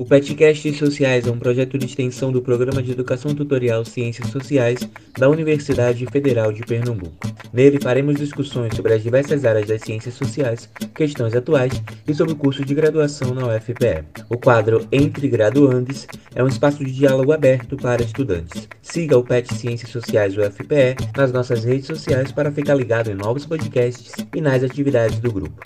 O 0.00 0.04
Petcast 0.06 0.72
Sociais 0.78 1.26
é 1.26 1.30
um 1.30 1.38
projeto 1.38 1.76
de 1.76 1.84
extensão 1.84 2.32
do 2.32 2.40
Programa 2.40 2.82
de 2.82 2.90
Educação 2.90 3.34
Tutorial 3.34 3.84
Ciências 3.84 4.30
Sociais 4.30 4.78
da 5.18 5.28
Universidade 5.28 6.06
Federal 6.06 6.54
de 6.54 6.62
Pernambuco. 6.62 7.28
Nele 7.52 7.78
faremos 7.78 8.16
discussões 8.16 8.74
sobre 8.74 8.94
as 8.94 9.02
diversas 9.02 9.44
áreas 9.44 9.68
das 9.68 9.82
ciências 9.82 10.14
sociais, 10.14 10.70
questões 10.94 11.36
atuais 11.36 11.82
e 12.08 12.14
sobre 12.14 12.32
o 12.32 12.36
curso 12.36 12.64
de 12.64 12.74
graduação 12.74 13.34
na 13.34 13.46
UFPE. 13.54 14.06
O 14.30 14.38
quadro 14.38 14.88
Entre 14.90 15.28
Graduandes 15.28 16.06
é 16.34 16.42
um 16.42 16.48
espaço 16.48 16.82
de 16.82 16.92
diálogo 16.92 17.32
aberto 17.32 17.76
para 17.76 18.02
estudantes. 18.02 18.70
Siga 18.80 19.18
o 19.18 19.22
PET 19.22 19.52
Ciências 19.52 19.90
Sociais 19.90 20.34
UFPE 20.34 20.96
nas 21.14 21.30
nossas 21.30 21.62
redes 21.62 21.86
sociais 21.86 22.32
para 22.32 22.50
ficar 22.50 22.74
ligado 22.74 23.10
em 23.10 23.14
novos 23.14 23.44
podcasts 23.44 24.14
e 24.34 24.40
nas 24.40 24.64
atividades 24.64 25.18
do 25.18 25.30
grupo. 25.30 25.60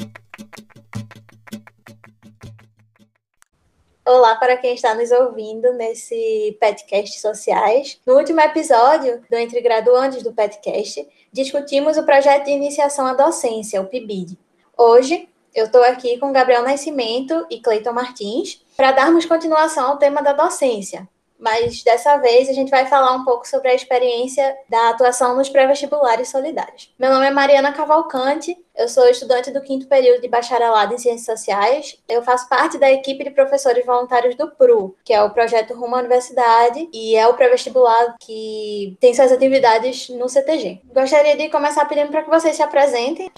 Olá 4.06 4.36
para 4.36 4.58
quem 4.58 4.74
está 4.74 4.94
nos 4.94 5.10
ouvindo 5.10 5.72
nesse 5.72 6.58
podcast 6.60 7.18
sociais. 7.18 7.98
No 8.06 8.18
último 8.18 8.38
episódio 8.38 9.24
do 9.30 9.34
Entre 9.34 9.62
Graduantes 9.62 10.22
do 10.22 10.30
podcast, 10.30 11.08
discutimos 11.32 11.96
o 11.96 12.04
projeto 12.04 12.44
de 12.44 12.50
iniciação 12.50 13.06
à 13.06 13.14
docência, 13.14 13.80
o 13.80 13.86
PIBID. 13.86 14.38
Hoje, 14.76 15.26
eu 15.54 15.64
estou 15.64 15.82
aqui 15.82 16.18
com 16.18 16.34
Gabriel 16.34 16.62
Nascimento 16.62 17.46
e 17.48 17.62
Cleiton 17.62 17.94
Martins 17.94 18.62
para 18.76 18.92
darmos 18.92 19.24
continuação 19.24 19.92
ao 19.92 19.96
tema 19.96 20.20
da 20.20 20.34
docência, 20.34 21.08
mas 21.44 21.82
dessa 21.82 22.16
vez 22.16 22.48
a 22.48 22.54
gente 22.54 22.70
vai 22.70 22.86
falar 22.86 23.12
um 23.12 23.22
pouco 23.22 23.46
sobre 23.46 23.68
a 23.68 23.74
experiência 23.74 24.56
da 24.66 24.88
atuação 24.88 25.36
nos 25.36 25.50
pré-vestibulares 25.50 26.30
solidários. 26.30 26.90
Meu 26.98 27.12
nome 27.12 27.26
é 27.26 27.30
Mariana 27.30 27.70
Cavalcante, 27.70 28.56
eu 28.74 28.88
sou 28.88 29.06
estudante 29.08 29.52
do 29.52 29.60
quinto 29.60 29.86
período 29.86 30.22
de 30.22 30.28
bacharelado 30.28 30.94
em 30.94 30.98
Ciências 30.98 31.26
Sociais. 31.26 32.02
Eu 32.08 32.22
faço 32.22 32.48
parte 32.48 32.78
da 32.78 32.90
equipe 32.90 33.22
de 33.22 33.30
professores 33.30 33.84
voluntários 33.84 34.34
do 34.36 34.50
PRU, 34.52 34.96
que 35.04 35.12
é 35.12 35.22
o 35.22 35.30
projeto 35.30 35.74
Rumo 35.74 35.96
à 35.96 35.98
Universidade, 35.98 36.88
e 36.94 37.14
é 37.14 37.28
o 37.28 37.34
pré-vestibular 37.34 38.16
que 38.18 38.96
tem 38.98 39.12
suas 39.12 39.30
atividades 39.30 40.08
no 40.08 40.30
CTG. 40.30 40.80
Gostaria 40.94 41.36
de 41.36 41.50
começar 41.50 41.84
pedindo 41.84 42.10
para 42.10 42.22
que 42.22 42.30
vocês 42.30 42.56
se 42.56 42.62
apresentem. 42.62 43.30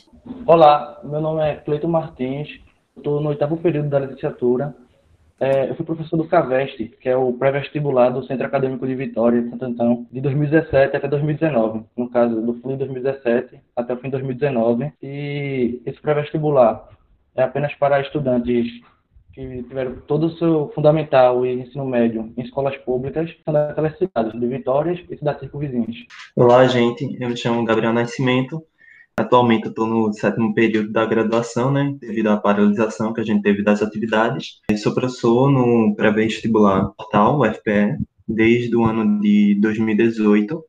Olá, 0.46 1.00
meu 1.02 1.20
nome 1.20 1.42
é 1.42 1.56
Cleito 1.56 1.88
Martins, 1.88 2.60
estou 2.96 3.20
no 3.20 3.30
oitavo 3.30 3.56
período 3.56 3.88
da 3.88 3.98
licenciatura 3.98 4.72
é, 5.38 5.68
eu 5.68 5.74
fui 5.74 5.84
professor 5.84 6.16
do 6.16 6.26
CAVEST, 6.26 6.96
que 7.00 7.08
é 7.08 7.16
o 7.16 7.32
pré-vestibular 7.32 8.08
do 8.08 8.24
Centro 8.24 8.46
Acadêmico 8.46 8.86
de 8.86 8.94
Vitória, 8.94 9.42
de 9.42 9.50
Santo 9.50 9.64
Antão, 9.66 10.06
de 10.10 10.20
2017 10.20 10.96
até 10.96 11.06
2019. 11.06 11.84
No 11.96 12.08
caso, 12.10 12.40
do 12.40 12.54
fim 12.54 12.68
de 12.68 12.76
2017 12.76 13.60
até 13.76 13.92
o 13.92 13.96
fim 13.98 14.04
de 14.04 14.12
2019. 14.12 14.92
E 15.02 15.82
esse 15.84 16.00
pré-vestibular 16.00 16.88
é 17.34 17.42
apenas 17.42 17.74
para 17.74 18.00
estudantes 18.00 18.66
que 19.34 19.62
tiveram 19.64 19.96
todo 20.06 20.28
o 20.28 20.36
seu 20.38 20.72
fundamental 20.74 21.44
e 21.44 21.52
ensino 21.52 21.84
médio 21.84 22.32
em 22.34 22.42
escolas 22.42 22.74
públicas, 22.78 23.30
são 23.44 23.52
daquelas 23.52 23.98
cidades 23.98 24.32
de 24.32 24.46
Vitórias 24.46 24.98
e 25.10 25.16
cidades 25.18 25.40
circunvizinhas. 25.40 25.96
Olá, 26.34 26.66
gente. 26.66 27.04
Eu 27.20 27.28
me 27.28 27.36
chamo 27.36 27.62
Gabriel 27.62 27.92
Nascimento. 27.92 28.64
Atualmente 29.18 29.64
eu 29.64 29.70
estou 29.70 29.86
no 29.86 30.12
sétimo 30.12 30.52
período 30.52 30.92
da 30.92 31.06
graduação, 31.06 31.72
né, 31.72 31.96
devido 31.98 32.26
à 32.26 32.36
paralisação 32.36 33.14
que 33.14 33.20
a 33.22 33.24
gente 33.24 33.40
teve 33.40 33.62
das 33.62 33.80
atividades. 33.80 34.60
Eu 34.68 34.76
sou 34.76 34.94
professor 34.94 35.50
no 35.50 35.94
pré-vestibular 35.96 36.90
Portal, 36.90 37.40
UFPE, 37.40 37.96
desde 38.28 38.76
o 38.76 38.84
ano 38.84 39.18
de 39.18 39.54
2018. 39.58 40.62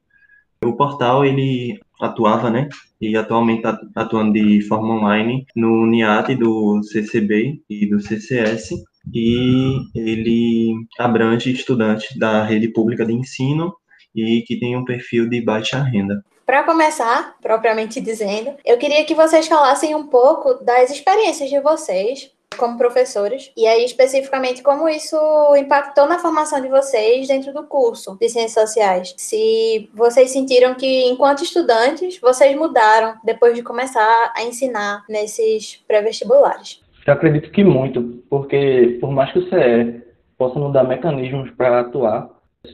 O 0.64 0.74
Portal, 0.78 1.26
ele 1.26 1.78
atuava, 2.00 2.50
né, 2.50 2.70
e 3.02 3.18
atualmente 3.18 3.66
está 3.66 3.82
atuando 3.94 4.32
de 4.32 4.62
forma 4.62 4.96
online 4.96 5.46
no 5.54 5.86
NIAT 5.86 6.34
do 6.36 6.82
CCB 6.84 7.62
e 7.70 7.90
do 7.90 8.00
CCS, 8.00 8.70
e 9.14 9.78
ele 9.94 10.74
abrange 10.98 11.52
estudantes 11.52 12.18
da 12.18 12.46
rede 12.46 12.70
pública 12.70 13.06
de 13.06 13.12
ensino 13.12 13.74
e 14.16 14.42
que 14.48 14.58
tem 14.58 14.78
um 14.78 14.86
perfil 14.86 15.28
de 15.28 15.42
baixa 15.42 15.84
renda. 15.84 16.24
Para 16.48 16.64
começar, 16.64 17.36
propriamente 17.42 18.00
dizendo, 18.00 18.52
eu 18.64 18.78
queria 18.78 19.04
que 19.04 19.14
vocês 19.14 19.50
falassem 19.50 19.94
um 19.94 20.08
pouco 20.08 20.54
das 20.64 20.90
experiências 20.90 21.50
de 21.50 21.60
vocês 21.60 22.32
como 22.58 22.78
professores, 22.78 23.52
e 23.56 23.68
aí 23.68 23.84
especificamente 23.84 24.64
como 24.64 24.88
isso 24.88 25.18
impactou 25.58 26.08
na 26.08 26.20
formação 26.20 26.62
de 26.62 26.70
vocês 26.70 27.28
dentro 27.28 27.54
do 27.54 27.66
curso 27.66 28.18
de 28.18 28.30
Ciências 28.30 28.70
Sociais. 28.70 29.14
Se 29.18 29.90
vocês 29.94 30.32
sentiram 30.32 30.74
que, 30.74 31.10
enquanto 31.10 31.44
estudantes, 31.44 32.18
vocês 32.18 32.58
mudaram 32.58 33.16
depois 33.26 33.54
de 33.54 33.62
começar 33.62 34.32
a 34.34 34.42
ensinar 34.42 35.04
nesses 35.10 35.84
pré-vestibulares. 35.86 36.82
Eu 37.06 37.12
acredito 37.12 37.52
que 37.52 37.62
muito, 37.62 38.24
porque 38.30 38.98
por 39.02 39.12
mais 39.12 39.34
que 39.34 39.40
o 39.40 39.50
CE 39.50 40.02
possa 40.38 40.58
nos 40.58 40.72
dar 40.72 40.86
mecanismos 40.86 41.52
para 41.58 41.82
atuar, 41.82 42.30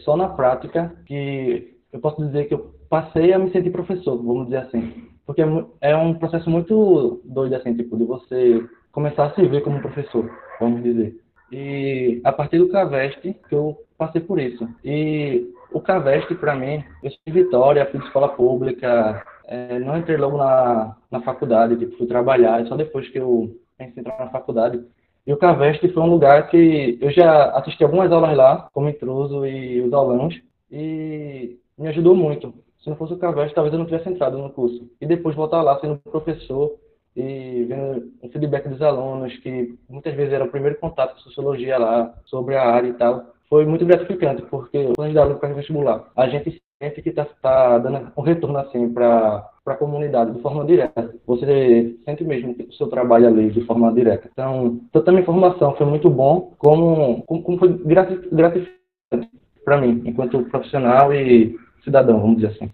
só 0.05 0.15
na 0.15 0.29
prática 0.29 0.95
que 1.07 1.73
eu 1.91 1.99
posso 1.99 2.23
dizer 2.23 2.45
que 2.45 2.53
eu 2.53 2.72
passei 2.93 3.33
a 3.33 3.39
me 3.39 3.49
sentir 3.51 3.71
professor, 3.71 4.21
vamos 4.21 4.45
dizer 4.45 4.57
assim. 4.57 5.07
Porque 5.25 5.41
é, 5.41 5.45
é 5.81 5.97
um 5.97 6.13
processo 6.13 6.47
muito 6.47 7.21
doido, 7.25 7.55
assim, 7.55 7.73
tipo, 7.73 7.97
de 7.97 8.03
você 8.03 8.63
começar 8.91 9.25
a 9.25 9.33
se 9.33 9.43
ver 9.47 9.63
como 9.63 9.81
professor, 9.81 10.29
vamos 10.59 10.83
dizer. 10.83 11.15
E 11.51 12.21
a 12.23 12.31
partir 12.31 12.59
do 12.59 12.69
Caveste 12.69 13.35
que 13.49 13.55
eu 13.55 13.75
passei 13.97 14.21
por 14.21 14.39
isso. 14.39 14.69
E 14.85 15.51
o 15.71 15.81
Caveste, 15.81 16.35
para 16.35 16.55
mim, 16.55 16.83
eu 17.01 17.09
de 17.09 17.33
Vitória, 17.33 17.83
de 17.83 17.97
escola 17.97 18.29
pública, 18.29 19.25
é, 19.47 19.79
não 19.79 19.97
entrei 19.97 20.17
logo 20.17 20.37
na, 20.37 20.95
na 21.09 21.19
faculdade, 21.21 21.75
tipo, 21.77 21.97
fui 21.97 22.05
trabalhar, 22.05 22.63
só 22.67 22.75
depois 22.75 23.09
que 23.09 23.17
eu 23.17 23.57
pensei 23.75 23.95
em 23.97 23.99
entrar 24.01 24.19
na 24.19 24.29
faculdade. 24.29 24.79
E 25.25 25.33
o 25.33 25.37
Caveste 25.37 25.91
foi 25.91 26.03
um 26.03 26.11
lugar 26.11 26.47
que 26.47 26.99
eu 27.01 27.09
já 27.09 27.57
assisti 27.57 27.83
algumas 27.83 28.11
aulas 28.11 28.37
lá, 28.37 28.69
como 28.71 28.87
intruso 28.87 29.47
e 29.47 29.81
os 29.81 29.91
aulões, 29.91 30.39
e 30.71 31.57
me 31.75 31.87
ajudou 31.87 32.15
muito. 32.15 32.53
Se 32.83 32.89
não 32.89 32.97
fosse 32.97 33.13
o 33.13 33.17
Caveste, 33.17 33.55
talvez 33.55 33.73
eu 33.73 33.79
não 33.79 33.85
tivesse 33.85 34.09
entrado 34.09 34.37
no 34.37 34.49
curso. 34.49 34.89
E 34.99 35.05
depois 35.05 35.35
voltar 35.35 35.61
lá 35.61 35.79
sendo 35.79 35.97
professor 35.99 36.75
e 37.15 37.65
vendo 37.67 38.11
o 38.21 38.29
feedback 38.29 38.67
dos 38.67 38.81
alunos, 38.81 39.35
que 39.37 39.77
muitas 39.87 40.13
vezes 40.13 40.33
era 40.33 40.43
o 40.43 40.49
primeiro 40.49 40.77
contato 40.79 41.13
com 41.13 41.21
sociologia 41.21 41.77
lá, 41.77 42.13
sobre 42.25 42.55
a 42.55 42.63
área 42.63 42.89
e 42.89 42.93
tal, 42.93 43.33
foi 43.49 43.65
muito 43.65 43.85
gratificante, 43.85 44.41
porque 44.43 44.91
quando 44.95 45.03
a 45.03 45.05
gente 45.05 45.15
dá 45.15 45.21
aula 45.21 45.35
para 45.35 45.53
vestibular, 45.53 46.11
a 46.15 46.27
gente 46.27 46.61
sente 46.81 47.01
que 47.01 47.09
está 47.09 47.25
tá 47.41 47.77
dando 47.77 48.11
um 48.17 48.21
retorno 48.21 48.57
assim 48.57 48.91
para 48.91 49.47
a 49.65 49.75
comunidade 49.75 50.33
de 50.33 50.41
forma 50.41 50.65
direta. 50.65 51.15
Você 51.25 51.95
sente 52.03 52.23
mesmo 52.23 52.53
o 52.67 52.73
seu 52.73 52.87
trabalho 52.87 53.27
ali 53.27 53.51
de 53.51 53.61
forma 53.61 53.93
direta. 53.93 54.27
Então, 54.33 54.81
tanto 54.91 55.07
a 55.07 55.11
minha 55.13 55.25
formação 55.25 55.75
foi 55.75 55.85
muito 55.85 56.09
bom, 56.09 56.53
como, 56.57 57.23
como 57.23 57.57
foi 57.57 57.77
gratificante 57.77 58.69
para 59.63 59.77
mim, 59.77 60.01
enquanto 60.05 60.43
profissional 60.45 61.13
e 61.13 61.55
cidadão, 61.83 62.19
vamos 62.19 62.37
dizer 62.37 62.47
assim. 62.47 62.71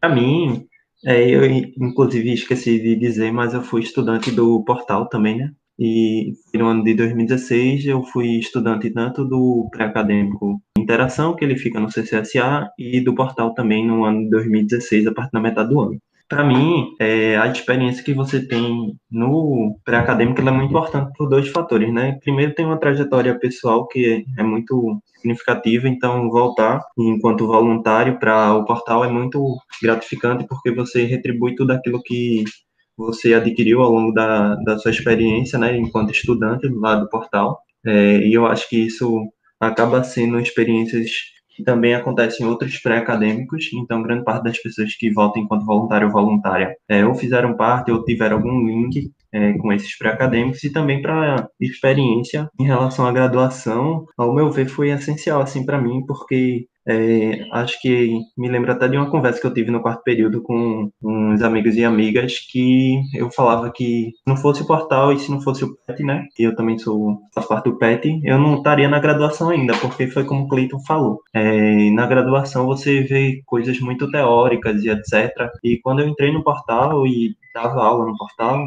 Para 0.00 0.14
mim, 0.14 0.66
é, 1.04 1.28
eu 1.30 1.44
inclusive 1.44 2.32
esqueci 2.32 2.80
de 2.80 2.96
dizer, 2.96 3.32
mas 3.32 3.54
eu 3.54 3.62
fui 3.62 3.82
estudante 3.82 4.30
do 4.30 4.62
portal 4.64 5.08
também, 5.08 5.38
né? 5.38 5.52
E 5.78 6.34
no 6.54 6.66
ano 6.66 6.84
de 6.84 6.94
2016 6.94 7.86
eu 7.86 8.02
fui 8.04 8.38
estudante 8.38 8.90
tanto 8.90 9.24
do 9.24 9.68
pré-acadêmico 9.70 10.60
Interação, 10.78 11.34
que 11.34 11.44
ele 11.44 11.56
fica 11.56 11.80
no 11.80 11.88
CCSA, 11.88 12.70
e 12.78 13.00
do 13.00 13.14
portal 13.14 13.54
também 13.54 13.86
no 13.86 14.04
ano 14.04 14.24
de 14.24 14.30
2016, 14.30 15.06
a 15.06 15.12
partir 15.12 15.32
da 15.32 15.40
metade 15.40 15.70
do 15.70 15.80
ano 15.80 15.98
para 16.32 16.44
mim, 16.44 16.96
é, 16.98 17.36
a 17.36 17.46
experiência 17.46 18.02
que 18.02 18.14
você 18.14 18.40
tem 18.40 18.94
no 19.10 19.78
pré-acadêmico 19.84 20.40
é 20.40 20.50
muito 20.50 20.70
importante 20.70 21.12
por 21.14 21.28
dois 21.28 21.46
fatores, 21.48 21.92
né? 21.92 22.18
Primeiro, 22.24 22.54
tem 22.54 22.64
uma 22.64 22.78
trajetória 22.78 23.38
pessoal 23.38 23.86
que 23.86 24.24
é 24.38 24.42
muito 24.42 24.98
significativa, 25.14 25.86
então 25.86 26.30
voltar 26.30 26.80
enquanto 26.98 27.46
voluntário 27.46 28.18
para 28.18 28.54
o 28.54 28.64
portal 28.64 29.04
é 29.04 29.10
muito 29.10 29.58
gratificante 29.82 30.46
porque 30.48 30.70
você 30.70 31.04
retribui 31.04 31.54
tudo 31.54 31.72
aquilo 31.72 32.02
que 32.02 32.44
você 32.96 33.34
adquiriu 33.34 33.82
ao 33.82 33.92
longo 33.92 34.12
da, 34.12 34.54
da 34.54 34.78
sua 34.78 34.90
experiência, 34.90 35.58
né, 35.58 35.76
enquanto 35.76 36.12
estudante 36.12 36.66
lá 36.66 36.96
do 36.96 37.10
portal. 37.10 37.60
É, 37.84 38.26
e 38.26 38.32
eu 38.32 38.46
acho 38.46 38.66
que 38.70 38.86
isso 38.86 39.28
acaba 39.60 40.02
sendo 40.02 40.40
experiências 40.40 41.10
que 41.62 41.64
também 41.64 41.94
acontece 41.94 42.42
em 42.42 42.46
outros 42.46 42.76
pré-acadêmicos, 42.78 43.70
então 43.72 44.02
grande 44.02 44.24
parte 44.24 44.44
das 44.44 44.58
pessoas 44.58 44.94
que 44.96 45.12
votam 45.12 45.42
enquanto 45.42 45.64
voluntário 45.64 46.08
ou 46.08 46.12
voluntária 46.12 46.76
é, 46.88 47.06
ou 47.06 47.14
fizeram 47.14 47.56
parte 47.56 47.90
ou 47.90 48.04
tiveram 48.04 48.36
algum 48.36 48.66
link 48.66 49.10
é, 49.32 49.52
com 49.54 49.72
esses 49.72 49.96
pré-acadêmicos 49.96 50.62
e 50.64 50.70
também 50.70 51.00
para 51.00 51.48
experiência 51.60 52.50
em 52.60 52.64
relação 52.64 53.06
à 53.06 53.12
graduação, 53.12 54.04
ao 54.18 54.34
meu 54.34 54.50
ver, 54.50 54.68
foi 54.68 54.90
essencial 54.90 55.40
assim 55.40 55.64
para 55.64 55.80
mim, 55.80 56.04
porque 56.06 56.66
é, 56.86 57.44
acho 57.52 57.80
que 57.80 58.18
me 58.36 58.48
lembro 58.48 58.72
até 58.72 58.88
de 58.88 58.96
uma 58.96 59.10
conversa 59.10 59.40
que 59.40 59.46
eu 59.46 59.54
tive 59.54 59.70
no 59.70 59.80
quarto 59.80 60.02
período 60.02 60.42
com 60.42 60.90
uns 61.02 61.42
amigos 61.42 61.76
e 61.76 61.84
amigas 61.84 62.38
que 62.50 63.00
eu 63.14 63.30
falava 63.30 63.70
que 63.70 64.10
se 64.14 64.22
não 64.26 64.36
fosse 64.36 64.62
o 64.62 64.66
portal 64.66 65.12
e 65.12 65.18
se 65.18 65.30
não 65.30 65.40
fosse 65.40 65.64
o 65.64 65.76
PET, 65.86 66.02
né? 66.02 66.26
E 66.38 66.42
eu 66.42 66.54
também 66.54 66.78
sou 66.78 67.18
faço 67.34 67.48
parte 67.48 67.70
do 67.70 67.78
PET, 67.78 68.20
eu 68.24 68.38
não 68.38 68.56
estaria 68.56 68.88
na 68.88 68.98
graduação 68.98 69.50
ainda, 69.50 69.76
porque 69.78 70.06
foi 70.08 70.24
como 70.24 70.44
o 70.44 70.48
Cleiton 70.48 70.80
falou. 70.86 71.20
É, 71.34 71.90
na 71.90 72.06
graduação 72.06 72.66
você 72.66 73.02
vê 73.02 73.42
coisas 73.46 73.78
muito 73.80 74.10
teóricas 74.10 74.82
e 74.82 74.90
etc. 74.90 75.50
E 75.62 75.78
quando 75.82 76.00
eu 76.00 76.08
entrei 76.08 76.32
no 76.32 76.42
portal 76.42 77.06
e 77.06 77.36
dava 77.54 77.82
aula 77.84 78.06
no 78.06 78.16
portal, 78.16 78.64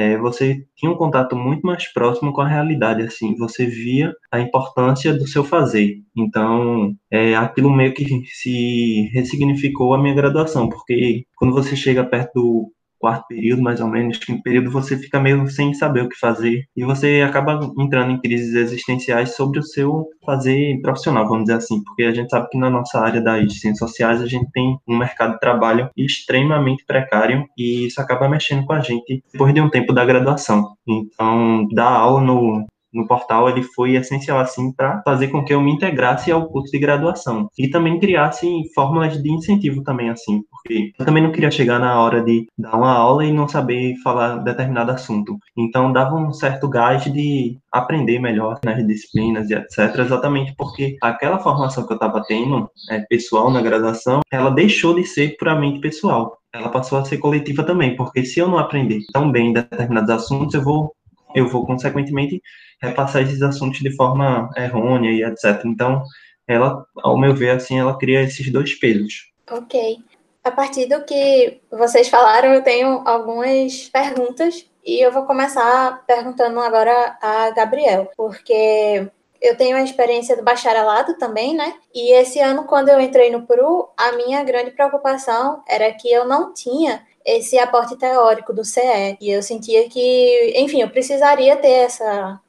é, 0.00 0.16
você 0.16 0.64
tinha 0.76 0.90
um 0.90 0.96
contato 0.96 1.36
muito 1.36 1.60
mais 1.66 1.92
próximo 1.92 2.32
com 2.32 2.40
a 2.40 2.48
realidade, 2.48 3.02
assim, 3.02 3.36
você 3.36 3.66
via 3.66 4.12
a 4.32 4.40
importância 4.40 5.12
do 5.12 5.26
seu 5.28 5.44
fazer. 5.44 5.98
Então, 6.16 6.94
é, 7.10 7.34
aquilo 7.36 7.70
meio 7.70 7.92
que 7.92 8.06
se 8.26 9.10
ressignificou 9.12 9.92
a 9.92 9.98
minha 9.98 10.14
graduação, 10.14 10.68
porque 10.68 11.24
quando 11.36 11.52
você 11.52 11.76
chega 11.76 12.04
perto 12.04 12.32
do 12.34 12.72
quarto 13.00 13.26
período, 13.28 13.62
mais 13.62 13.80
ou 13.80 13.88
menos, 13.88 14.18
que 14.18 14.40
período 14.42 14.70
você 14.70 14.96
fica 14.96 15.18
meio 15.18 15.48
sem 15.48 15.72
saber 15.74 16.02
o 16.02 16.08
que 16.08 16.18
fazer 16.18 16.64
e 16.76 16.84
você 16.84 17.24
acaba 17.26 17.58
entrando 17.78 18.12
em 18.12 18.20
crises 18.20 18.54
existenciais 18.54 19.34
sobre 19.34 19.58
o 19.58 19.62
seu 19.62 20.06
fazer 20.24 20.78
profissional, 20.82 21.26
vamos 21.26 21.44
dizer 21.44 21.56
assim, 21.56 21.82
porque 21.82 22.04
a 22.04 22.12
gente 22.12 22.30
sabe 22.30 22.48
que 22.50 22.58
na 22.58 22.68
nossa 22.68 23.00
área 23.00 23.20
das 23.20 23.58
ciências 23.58 23.78
sociais 23.78 24.20
a 24.20 24.26
gente 24.26 24.50
tem 24.52 24.76
um 24.86 24.98
mercado 24.98 25.32
de 25.32 25.40
trabalho 25.40 25.88
extremamente 25.96 26.84
precário 26.84 27.46
e 27.56 27.86
isso 27.86 28.00
acaba 28.00 28.28
mexendo 28.28 28.66
com 28.66 28.74
a 28.74 28.80
gente 28.80 29.22
depois 29.32 29.54
de 29.54 29.60
um 29.60 29.70
tempo 29.70 29.92
da 29.92 30.04
graduação. 30.04 30.74
Então, 30.86 31.66
dar 31.72 31.90
aula 31.90 32.20
no 32.20 32.66
no 32.92 33.06
portal 33.06 33.48
ele 33.48 33.62
foi 33.62 33.94
essencial 33.94 34.40
assim 34.40 34.72
para 34.72 35.00
fazer 35.02 35.28
com 35.28 35.44
que 35.44 35.54
eu 35.54 35.60
me 35.60 35.72
integrasse 35.72 36.30
ao 36.30 36.48
curso 36.48 36.70
de 36.72 36.78
graduação 36.78 37.48
e 37.58 37.68
também 37.68 37.98
criasse 37.98 38.46
fórmulas 38.74 39.20
de 39.22 39.32
incentivo 39.32 39.82
também 39.82 40.10
assim, 40.10 40.42
porque 40.62 40.92
eu 40.98 41.06
também 41.06 41.22
não 41.22 41.32
queria 41.32 41.50
chegar 41.50 41.78
na 41.78 42.00
hora 42.00 42.22
de 42.22 42.46
dar 42.56 42.76
uma 42.76 42.92
aula 42.92 43.24
e 43.24 43.32
não 43.32 43.48
saber 43.48 43.96
falar 44.02 44.38
determinado 44.38 44.92
assunto. 44.92 45.38
Então 45.56 45.92
dava 45.92 46.16
um 46.16 46.32
certo 46.32 46.68
gás 46.68 47.04
de 47.04 47.58
aprender 47.72 48.18
melhor 48.18 48.58
nas 48.64 48.86
disciplinas 48.86 49.50
e 49.50 49.54
etc, 49.54 49.98
exatamente 49.98 50.54
porque 50.56 50.96
aquela 51.02 51.38
formação 51.38 51.86
que 51.86 51.92
eu 51.92 51.96
estava 51.96 52.22
tendo 52.26 52.70
é, 52.90 53.00
pessoal 53.00 53.50
na 53.50 53.62
graduação, 53.62 54.20
ela 54.30 54.50
deixou 54.50 54.94
de 54.94 55.04
ser 55.04 55.36
puramente 55.36 55.80
pessoal 55.80 56.38
ela 56.52 56.68
passou 56.68 56.98
a 56.98 57.04
ser 57.04 57.18
coletiva 57.18 57.62
também, 57.62 57.94
porque 57.94 58.24
se 58.24 58.40
eu 58.40 58.48
não 58.48 58.58
aprender 58.58 59.04
tão 59.12 59.30
bem 59.30 59.52
determinados 59.52 60.10
assuntos, 60.10 60.52
eu 60.54 60.62
vou 60.62 60.92
eu 61.34 61.48
vou, 61.48 61.64
consequentemente, 61.64 62.42
repassar 62.82 63.22
esses 63.22 63.42
assuntos 63.42 63.80
de 63.80 63.94
forma 63.94 64.50
errônea 64.56 65.12
e 65.12 65.22
etc. 65.22 65.64
Então, 65.64 66.02
ela, 66.46 66.84
ao 66.96 67.16
meu 67.16 67.34
ver, 67.34 67.50
assim, 67.50 67.78
ela 67.78 67.96
cria 67.96 68.22
esses 68.22 68.50
dois 68.50 68.74
pesos. 68.74 69.30
Ok. 69.50 69.98
A 70.42 70.50
partir 70.50 70.86
do 70.86 71.04
que 71.04 71.60
vocês 71.70 72.08
falaram, 72.08 72.54
eu 72.54 72.62
tenho 72.62 73.02
algumas 73.06 73.88
perguntas 73.88 74.66
e 74.84 74.98
eu 75.04 75.12
vou 75.12 75.26
começar 75.26 76.02
perguntando 76.06 76.58
agora 76.60 77.18
a 77.20 77.50
Gabriel, 77.50 78.10
porque 78.16 79.06
eu 79.40 79.56
tenho 79.56 79.76
a 79.76 79.82
experiência 79.82 80.36
do 80.36 80.42
bacharelado 80.42 81.18
também, 81.18 81.54
né? 81.54 81.74
E 81.94 82.12
esse 82.12 82.40
ano, 82.40 82.64
quando 82.64 82.88
eu 82.88 83.00
entrei 83.00 83.30
no 83.30 83.46
PRU, 83.46 83.88
a 83.96 84.12
minha 84.12 84.42
grande 84.42 84.70
preocupação 84.70 85.62
era 85.68 85.92
que 85.92 86.10
eu 86.10 86.26
não 86.26 86.52
tinha 86.54 87.06
esse 87.24 87.58
aporte 87.58 87.96
teórico 87.96 88.52
do 88.52 88.64
CE. 88.64 89.16
E 89.20 89.30
eu 89.30 89.42
sentia 89.42 89.88
que, 89.88 90.54
enfim, 90.56 90.80
eu 90.80 90.90
precisaria 90.90 91.56
ter 91.56 91.68
essa 91.68 92.40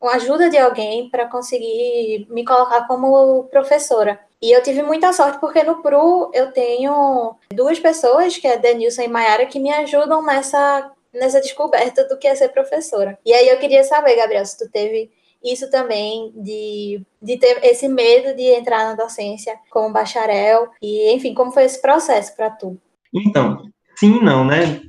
uma 0.00 0.12
ajuda 0.12 0.48
de 0.48 0.56
alguém 0.56 1.08
para 1.10 1.26
conseguir 1.26 2.26
me 2.30 2.44
colocar 2.44 2.86
como 2.86 3.44
professora. 3.44 4.20
E 4.40 4.52
eu 4.54 4.62
tive 4.62 4.82
muita 4.82 5.12
sorte 5.12 5.38
porque 5.40 5.62
no 5.62 5.82
PRU 5.82 6.30
eu 6.32 6.52
tenho 6.52 7.34
duas 7.52 7.78
pessoas, 7.80 8.36
que 8.36 8.46
é 8.46 8.56
Denilson 8.56 9.02
e 9.02 9.08
Mayara, 9.08 9.46
que 9.46 9.58
me 9.58 9.70
ajudam 9.70 10.24
nessa, 10.24 10.92
nessa 11.12 11.40
descoberta 11.40 12.06
do 12.06 12.16
que 12.16 12.28
é 12.28 12.34
ser 12.34 12.50
professora. 12.50 13.18
E 13.26 13.32
aí 13.32 13.48
eu 13.48 13.58
queria 13.58 13.82
saber, 13.82 14.16
Gabriel, 14.16 14.46
se 14.46 14.58
tu 14.58 14.70
teve 14.70 15.10
isso 15.42 15.70
também 15.70 16.32
de, 16.36 17.02
de 17.20 17.36
ter 17.36 17.64
esse 17.64 17.88
medo 17.88 18.36
de 18.36 18.42
entrar 18.42 18.84
na 18.84 18.94
docência 18.94 19.56
como 19.70 19.92
bacharel 19.92 20.68
e, 20.82 21.12
enfim, 21.12 21.34
como 21.34 21.52
foi 21.52 21.64
esse 21.64 21.80
processo 21.80 22.34
para 22.36 22.50
tu? 22.50 22.76
Então, 23.12 23.62
Sim, 23.98 24.20
não, 24.20 24.44
né? 24.44 24.80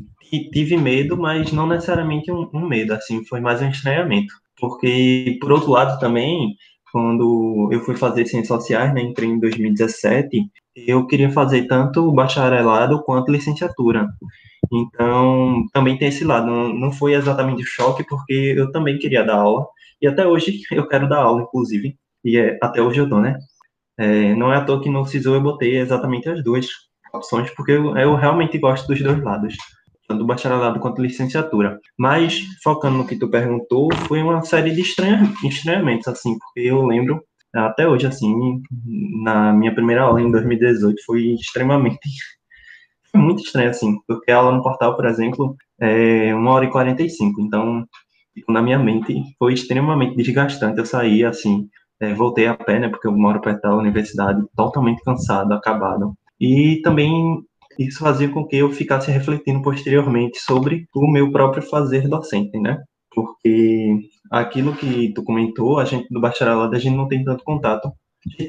tive 0.53 0.77
medo, 0.77 1.17
mas 1.17 1.51
não 1.51 1.65
necessariamente 1.65 2.31
um, 2.31 2.47
um, 2.53 2.67
medo, 2.67 2.93
assim, 2.93 3.25
foi 3.25 3.39
mais 3.39 3.59
um 3.59 3.69
estranhamento. 3.69 4.31
Porque, 4.59 5.37
por 5.41 5.51
outro 5.51 5.71
lado, 5.71 5.99
também, 5.99 6.55
quando 6.91 7.69
eu 7.71 7.81
fui 7.81 7.95
fazer 7.95 8.25
ciências 8.25 8.47
sociais, 8.47 8.93
né, 8.93 9.01
entrei 9.01 9.29
em 9.29 9.39
2017, 9.39 10.49
eu 10.75 11.05
queria 11.07 11.31
fazer 11.31 11.67
tanto 11.67 12.11
bacharelado 12.11 13.03
quanto 13.03 13.31
licenciatura. 13.31 14.07
Então, 14.71 15.65
também 15.73 15.97
tem 15.97 16.09
esse 16.09 16.23
lado. 16.23 16.47
Não, 16.47 16.73
não 16.73 16.91
foi 16.91 17.13
exatamente 17.13 17.63
choque, 17.63 18.03
porque 18.07 18.55
eu 18.57 18.71
também 18.71 18.97
queria 18.97 19.23
dar 19.23 19.37
aula. 19.37 19.67
E 20.01 20.07
até 20.07 20.25
hoje 20.27 20.61
eu 20.71 20.87
quero 20.87 21.09
dar 21.09 21.19
aula, 21.19 21.41
inclusive. 21.43 21.97
E 22.23 22.37
é, 22.37 22.57
até 22.61 22.81
hoje 22.81 22.99
eu 22.99 23.07
dou, 23.07 23.21
né? 23.21 23.37
É, 23.97 24.33
não 24.35 24.51
é 24.53 24.57
à 24.57 24.63
toa 24.63 24.81
que 24.81 24.89
no 24.89 25.05
SISU 25.05 25.35
eu 25.35 25.41
botei 25.41 25.77
exatamente 25.77 26.29
as 26.29 26.43
duas 26.43 26.67
opções, 27.13 27.49
porque 27.51 27.73
eu, 27.73 27.97
eu 27.97 28.15
realmente 28.15 28.57
gosto 28.57 28.87
dos 28.87 29.01
dois 29.01 29.21
lados, 29.21 29.55
tanto 30.09 30.25
bacharelado 30.25 30.79
quanto 30.79 31.01
licenciatura. 31.01 31.79
Mas, 31.97 32.39
focando 32.63 32.97
no 32.97 33.07
que 33.07 33.15
tu 33.17 33.29
perguntou, 33.29 33.87
foi 34.07 34.21
uma 34.23 34.41
série 34.43 34.71
de 34.71 34.81
estranha, 34.81 35.31
estranhamentos, 35.45 36.07
assim, 36.07 36.37
porque 36.39 36.61
eu 36.67 36.83
lembro, 36.85 37.23
até 37.55 37.87
hoje, 37.87 38.07
assim, 38.07 38.59
na 39.23 39.53
minha 39.53 39.73
primeira 39.73 40.01
aula 40.01 40.19
em 40.21 40.31
2018, 40.31 40.95
foi 41.05 41.35
extremamente. 41.35 41.99
Foi 43.11 43.19
muito 43.19 43.41
estranho, 43.41 43.71
assim, 43.71 43.95
porque 44.07 44.31
a 44.31 44.37
aula 44.37 44.51
no 44.51 44.61
portal, 44.61 44.95
por 44.95 45.03
exemplo, 45.07 45.55
é 45.81 46.31
1 46.35 46.47
hora 46.47 46.65
e 46.65 46.69
45, 46.69 47.41
então, 47.41 47.83
tipo, 48.35 48.51
na 48.51 48.61
minha 48.61 48.77
mente, 48.77 49.23
foi 49.39 49.53
extremamente 49.53 50.15
desgastante. 50.15 50.77
Eu 50.77 50.85
saí, 50.85 51.25
assim, 51.25 51.67
é, 51.99 52.13
voltei 52.13 52.45
a 52.45 52.53
pé, 52.53 52.79
né, 52.79 52.87
porque 52.87 53.07
eu 53.07 53.11
moro 53.11 53.41
perto 53.41 53.61
da 53.63 53.75
universidade, 53.75 54.39
totalmente 54.55 55.03
cansado, 55.03 55.51
acabado. 55.53 56.13
E 56.39 56.81
também 56.83 57.43
isso 57.79 57.99
fazia 57.99 58.29
com 58.29 58.45
que 58.45 58.57
eu 58.57 58.71
ficasse 58.71 59.09
refletindo 59.09 59.61
posteriormente 59.61 60.37
sobre 60.39 60.85
o 60.93 61.09
meu 61.09 61.31
próprio 61.31 61.63
fazer 61.63 62.07
docente, 62.07 62.59
né? 62.59 62.77
Porque 63.13 63.97
aquilo 64.29 64.75
que 64.75 65.13
tu 65.13 65.23
comentou, 65.23 65.79
a 65.79 65.85
gente 65.85 66.07
do 66.11 66.19
bacharelado, 66.19 66.75
a 66.75 66.79
gente 66.79 66.95
não 66.95 67.07
tem 67.07 67.23
tanto 67.23 67.43
contato. 67.43 67.91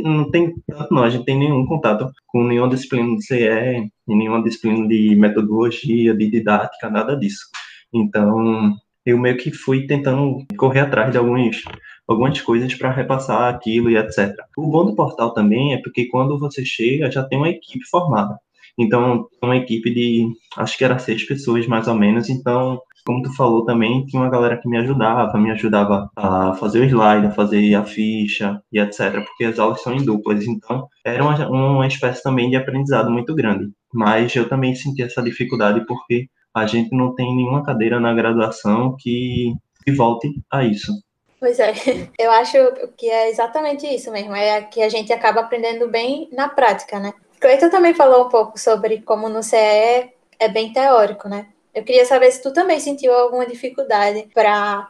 não 0.01 0.31
tem 0.31 0.53
tanto, 0.67 0.93
não, 0.93 1.05
a 1.05 1.11
gente 1.11 1.25
tem 1.25 1.39
nenhum 1.39 1.65
contato 1.65 2.11
com 2.27 2.45
nenhuma 2.45 2.69
disciplina 2.69 3.17
de 3.17 3.25
CE, 3.25 3.91
nenhuma 4.07 4.43
disciplina 4.43 4.87
de 4.89 5.15
metodologia, 5.17 6.15
de 6.15 6.31
didática, 6.31 6.91
nada 6.91 7.17
disso. 7.17 7.47
Então, 7.93 8.75
eu 9.07 9.19
meio 9.19 9.37
que 9.37 9.53
fui 9.53 9.87
tentando 9.87 10.45
correr 10.57 10.81
atrás 10.81 11.13
de 11.13 11.19
alguns, 11.19 11.63
algumas 12.07 12.41
coisas 12.41 12.75
para 12.75 12.91
repassar 12.91 13.55
aquilo 13.55 13.91
e 13.91 13.97
etc. 13.97 14.35
O 14.57 14.67
bom 14.69 14.85
do 14.87 14.95
portal 14.95 15.33
também 15.33 15.75
é 15.75 15.79
porque 15.79 16.07
quando 16.07 16.39
você 16.39 16.65
chega 16.65 17.11
já 17.11 17.23
tem 17.23 17.39
uma 17.39 17.49
equipe 17.49 17.85
formada. 17.87 18.39
Então, 18.79 19.27
uma 19.43 19.57
equipe 19.57 19.93
de, 19.93 20.29
acho 20.57 20.77
que 20.77 20.85
era 20.85 20.99
seis 20.99 21.25
pessoas 21.27 21.67
mais 21.67 21.89
ou 21.89 21.95
menos. 21.95 22.29
Então, 22.29 22.81
como 23.05 23.23
tu 23.23 23.35
falou 23.35 23.65
também, 23.65 24.05
tinha 24.07 24.23
uma 24.23 24.31
galera 24.31 24.57
que 24.57 24.69
me 24.69 24.79
ajudava, 24.79 25.39
me 25.39 25.51
ajudava 25.51 26.11
a 26.17 26.55
fazer 26.55 26.81
o 26.81 26.85
slide, 26.85 27.27
a 27.27 27.33
fazer 27.33 27.75
a 27.75 27.85
ficha 27.85 28.61
e 28.73 28.79
etc. 28.79 29.25
Porque 29.25 29.45
as 29.45 29.59
aulas 29.59 29.83
são 29.83 29.95
em 29.95 30.05
duplas. 30.05 30.47
Então, 30.47 30.87
era 31.05 31.23
uma, 31.23 31.49
uma 31.49 31.87
espécie 31.87 32.23
também 32.23 32.51
de 32.51 32.57
aprendizado 32.57 33.11
muito 33.11 33.35
grande. 33.35 33.71
Mas 33.93 34.35
eu 34.35 34.49
também 34.49 34.75
senti 34.75 35.03
essa 35.03 35.23
dificuldade 35.23 35.85
porque 35.87 36.27
a 36.55 36.67
gente 36.67 36.95
não 36.95 37.15
tem 37.15 37.35
nenhuma 37.35 37.65
cadeira 37.65 38.01
na 38.01 38.15
graduação 38.15 38.97
que, 38.99 39.53
volte 39.97 40.31
a 40.53 40.65
isso. 40.65 40.93
Pois 41.41 41.59
é, 41.59 41.73
eu 42.19 42.31
acho 42.31 42.57
que 42.97 43.11
é 43.11 43.31
exatamente 43.31 43.87
isso 43.87 44.13
mesmo, 44.13 44.35
é 44.35 44.63
que 44.63 44.83
a 44.83 44.89
gente 44.89 45.13
acaba 45.13 45.41
aprendendo 45.41 45.89
bem 45.89 46.29
na 46.33 46.49
prática, 46.49 47.01
né? 47.01 47.13
Cleiton 47.41 47.71
também 47.71 47.95
falou 47.95 48.27
um 48.27 48.29
pouco 48.29 48.59
sobre 48.59 49.01
como 49.01 49.29
no 49.29 49.43
CE 49.43 49.57
é 49.57 50.49
bem 50.49 50.73
teórico, 50.73 51.29
né? 51.29 51.47
Eu 51.75 51.83
queria 51.83 52.05
saber 52.05 52.31
se 52.31 52.43
tu 52.43 52.53
também 52.53 52.79
sentiu 52.79 53.15
alguma 53.15 53.47
dificuldade 53.47 54.29
para 54.35 54.89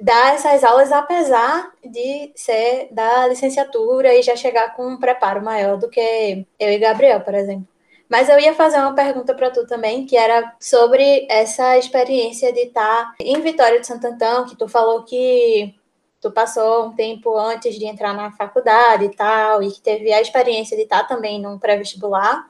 dar 0.00 0.34
essas 0.34 0.64
aulas, 0.64 0.90
apesar 0.90 1.70
de 1.84 2.32
ser 2.34 2.88
da 2.90 3.26
licenciatura 3.26 4.14
e 4.14 4.22
já 4.22 4.34
chegar 4.34 4.74
com 4.74 4.86
um 4.86 4.96
preparo 4.98 5.42
maior 5.42 5.76
do 5.76 5.90
que 5.90 6.46
eu 6.58 6.68
e 6.70 6.78
Gabriel, 6.78 7.20
por 7.20 7.34
exemplo. 7.34 7.68
Mas 8.08 8.28
eu 8.28 8.38
ia 8.38 8.54
fazer 8.54 8.78
uma 8.78 8.94
pergunta 8.94 9.34
para 9.34 9.50
tu 9.50 9.66
também, 9.66 10.06
que 10.06 10.16
era 10.16 10.54
sobre 10.60 11.26
essa 11.30 11.78
experiência 11.78 12.52
de 12.52 12.60
estar 12.60 13.06
tá 13.06 13.14
em 13.20 13.40
Vitória 13.40 13.80
de 13.80 13.86
Santo 13.86 14.06
Antão, 14.06 14.46
que 14.46 14.56
tu 14.56 14.68
falou 14.68 15.02
que 15.02 15.74
tu 16.22 16.30
passou 16.30 16.86
um 16.86 16.92
tempo 16.92 17.36
antes 17.36 17.74
de 17.74 17.84
entrar 17.84 18.14
na 18.14 18.30
faculdade 18.30 19.04
e 19.06 19.10
tal, 19.10 19.60
e 19.60 19.72
que 19.72 19.80
teve 19.80 20.12
a 20.12 20.20
experiência 20.20 20.76
de 20.76 20.84
estar 20.84 21.02
também 21.02 21.42
num 21.42 21.58
pré-vestibular. 21.58 22.48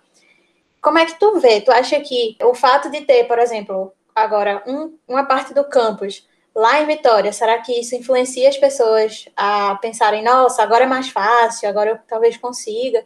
Como 0.81 0.99
é 0.99 1.07
que 1.07 1.19
tu 1.19 1.41
vê? 1.41 1.63
Tu 1.63 1.73
acha 1.73 1.99
que 2.01 2.37
o 2.43 2.53
fato 2.53 2.91
de 2.91 3.01
ter, 3.01 3.25
por 3.25 3.39
exemplo, 3.39 3.91
agora 4.15 4.63
um, 4.67 4.95
uma 5.09 5.25
parte 5.25 5.55
do 5.55 5.65
campus 5.65 6.29
lá 6.55 6.83
em 6.83 6.87
Vitória, 6.87 7.33
será 7.33 7.59
que 7.59 7.73
isso 7.73 7.97
influencia 7.97 8.47
as 8.47 8.59
pessoas 8.59 9.27
a 9.35 9.75
pensarem, 9.77 10.23
nossa, 10.23 10.63
agora 10.63 10.85
é 10.85 10.87
mais 10.87 11.09
fácil, 11.09 11.67
agora 11.67 11.91
eu 11.91 11.99
talvez 12.07 12.37
consiga? 12.37 13.03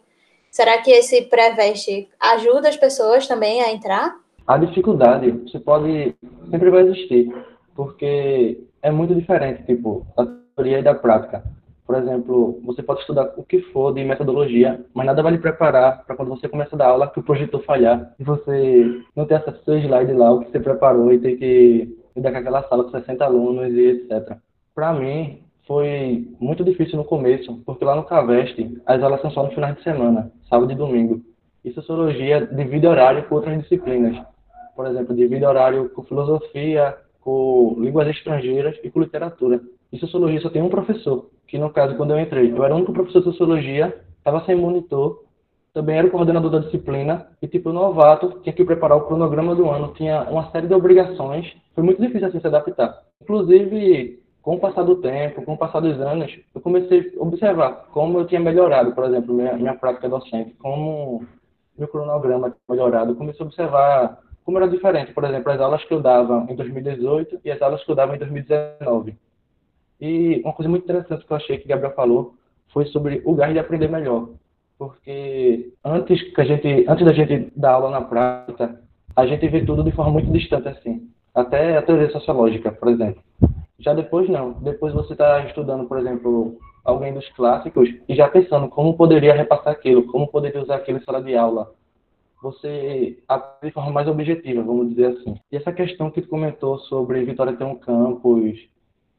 Será 0.51 0.81
que 0.81 0.91
esse 0.91 1.21
pré-veste 1.21 2.09
ajuda 2.19 2.67
as 2.67 2.75
pessoas 2.75 3.25
também 3.25 3.61
a 3.61 3.71
entrar? 3.71 4.17
A 4.45 4.57
dificuldade, 4.57 5.31
você 5.31 5.59
pode, 5.59 6.13
sempre 6.51 6.69
vai 6.69 6.81
existir, 6.81 7.33
porque 7.73 8.59
é 8.81 8.91
muito 8.91 9.15
diferente, 9.15 9.63
tipo, 9.63 10.05
teoria 10.57 10.79
e 10.79 10.83
da 10.83 10.95
prática. 10.95 11.43
Por 11.85 11.95
exemplo, 11.95 12.59
você 12.65 12.83
pode 12.83 12.99
estudar 12.99 13.31
o 13.37 13.43
que 13.43 13.61
for 13.71 13.93
de 13.93 14.03
metodologia, 14.03 14.83
mas 14.93 15.05
nada 15.05 15.23
vai 15.23 15.31
lhe 15.31 15.37
preparar 15.37 16.03
para 16.05 16.17
quando 16.17 16.29
você 16.29 16.49
começa 16.49 16.75
a 16.75 16.77
dar 16.77 16.87
aula 16.87 17.09
que 17.09 17.19
o 17.19 17.23
projetor 17.23 17.63
falhar 17.63 18.13
e 18.19 18.23
você 18.23 19.01
não 19.15 19.25
ter 19.25 19.35
acesso 19.35 19.57
ao 19.59 19.63
seu 19.63 19.77
slide 19.77 20.11
lá, 20.11 20.33
o 20.33 20.41
que 20.41 20.51
você 20.51 20.59
preparou 20.59 21.13
e 21.13 21.19
ter 21.19 21.37
que 21.37 21.97
lidar 22.13 22.31
com 22.31 22.37
aquela 22.39 22.63
sala 22.63 22.83
com 22.83 22.91
60 22.91 23.23
alunos 23.23 23.71
e 23.71 23.87
etc. 23.87 24.35
Para 24.75 24.91
mim, 24.93 25.39
foi 25.65 26.27
muito 26.41 26.63
difícil 26.63 26.97
no 26.97 27.05
começo, 27.05 27.61
porque 27.65 27.85
lá 27.85 27.95
no 27.95 28.03
Caveste 28.03 28.81
as 28.85 29.01
aulas 29.01 29.21
são 29.21 29.31
só 29.31 29.43
no 29.43 29.51
final 29.51 29.71
de 29.71 29.81
semana, 29.81 30.29
sábado 30.49 30.71
e 30.71 30.75
domingo. 30.75 31.21
E 31.63 31.71
sociologia 31.71 32.45
divide 32.47 32.85
horário 32.85 33.23
com 33.27 33.35
outras 33.35 33.61
disciplinas. 33.61 34.17
Por 34.75 34.87
exemplo, 34.87 35.15
divide 35.15 35.45
horário 35.45 35.89
com 35.89 36.03
filosofia, 36.03 36.97
com 37.21 37.75
línguas 37.79 38.07
estrangeiras 38.09 38.77
e 38.83 38.89
com 38.89 38.99
literatura. 38.99 39.61
E 39.91 39.97
sociologia 39.97 40.41
só 40.41 40.49
tem 40.49 40.61
um 40.61 40.69
professor, 40.69 41.29
que 41.47 41.57
no 41.57 41.69
caso, 41.69 41.95
quando 41.95 42.11
eu 42.11 42.19
entrei, 42.19 42.51
eu 42.51 42.63
era 42.63 42.73
o 42.73 42.77
único 42.77 42.93
professor 42.93 43.19
de 43.19 43.25
sociologia, 43.25 43.95
estava 44.17 44.43
sem 44.45 44.55
monitor, 44.55 45.23
também 45.73 45.97
era 45.97 46.07
o 46.07 46.11
coordenador 46.11 46.49
da 46.49 46.59
disciplina, 46.59 47.27
e 47.41 47.47
tipo, 47.47 47.71
novato, 47.71 48.39
tinha 48.41 48.53
que 48.53 48.65
preparar 48.65 48.97
o 48.97 49.05
cronograma 49.05 49.55
do 49.55 49.69
ano, 49.69 49.93
tinha 49.93 50.23
uma 50.23 50.49
série 50.51 50.67
de 50.67 50.73
obrigações, 50.73 51.55
foi 51.73 51.83
muito 51.83 52.01
difícil 52.01 52.27
assim 52.27 52.39
se 52.39 52.47
adaptar. 52.47 53.03
Inclusive, 53.21 54.19
com 54.41 54.55
o 54.55 54.59
passar 54.59 54.83
do 54.83 54.95
tempo, 54.95 55.43
com 55.43 55.53
o 55.53 55.57
passar 55.57 55.79
dos 55.79 55.99
anos, 56.01 56.37
eu 56.53 56.61
comecei 56.61 57.13
a 57.17 57.21
observar 57.21 57.87
como 57.91 58.19
eu 58.19 58.25
tinha 58.25 58.41
melhorado, 58.41 58.93
por 58.93 59.05
exemplo, 59.05 59.33
minha, 59.33 59.53
minha 59.53 59.75
prática 59.75 60.09
docente, 60.09 60.55
como 60.59 61.23
meu 61.77 61.87
cronograma 61.87 62.55
melhorado, 62.67 63.11
eu 63.11 63.15
comecei 63.15 63.43
a 63.43 63.47
observar 63.47 64.19
como 64.43 64.57
era 64.57 64.67
diferente, 64.67 65.13
por 65.13 65.25
exemplo, 65.25 65.51
as 65.51 65.59
aulas 65.59 65.83
que 65.83 65.93
eu 65.93 66.01
dava 66.01 66.45
em 66.49 66.55
2018 66.55 67.41
e 67.43 67.51
as 67.51 67.61
aulas 67.61 67.83
que 67.83 67.91
eu 67.91 67.95
dava 67.95 68.15
em 68.15 68.19
2019. 68.19 69.15
E 69.99 70.41
uma 70.43 70.53
coisa 70.53 70.69
muito 70.69 70.83
interessante 70.83 71.25
que 71.25 71.31
eu 71.31 71.37
achei 71.37 71.57
que 71.57 71.67
Gabriel 71.67 71.93
falou 71.93 72.35
foi 72.73 72.85
sobre 72.85 73.21
o 73.25 73.33
gás 73.33 73.53
de 73.53 73.59
aprender 73.59 73.89
melhor. 73.89 74.29
Porque 74.77 75.71
antes 75.83 76.21
que 76.33 76.41
a 76.41 76.45
gente, 76.45 76.85
antes 76.87 77.05
da 77.05 77.13
gente 77.13 77.51
dar 77.55 77.73
aula 77.73 77.89
na 77.89 78.01
prática, 78.01 78.79
a 79.15 79.25
gente 79.25 79.47
vê 79.47 79.65
tudo 79.65 79.83
de 79.83 79.91
forma 79.91 80.11
muito 80.11 80.31
distante 80.31 80.67
assim. 80.67 81.09
Até 81.33 81.77
a 81.77 81.81
teoria 81.81 82.09
sociológica, 82.11 82.71
por 82.71 82.89
exemplo. 82.89 83.21
Já 83.79 83.93
depois 83.93 84.29
não. 84.29 84.53
Depois 84.53 84.93
você 84.93 85.13
está 85.13 85.45
estudando, 85.45 85.87
por 85.87 85.97
exemplo, 85.97 86.57
alguém 86.83 87.13
dos 87.13 87.27
clássicos 87.29 87.89
e 88.07 88.15
já 88.15 88.27
pensando 88.27 88.69
como 88.69 88.95
poderia 88.95 89.33
repassar 89.33 89.73
aquilo, 89.73 90.07
como 90.07 90.27
poderia 90.27 90.61
usar 90.61 90.75
aquilo 90.75 90.99
em 90.99 91.03
sala 91.03 91.21
de 91.21 91.35
aula. 91.35 91.71
Você 92.41 93.17
aprende 93.27 93.67
de 93.67 93.71
forma 93.71 93.91
mais 93.91 94.07
objetiva, 94.07 94.61
vamos 94.61 94.89
dizer 94.89 95.07
assim. 95.07 95.35
E 95.51 95.57
essa 95.57 95.71
questão 95.71 96.11
que 96.11 96.21
tu 96.21 96.29
comentou 96.29 96.77
sobre 96.79 97.23
Vitória 97.25 97.53
ter 97.53 97.63
um 97.63 97.75
campus, 97.75 98.59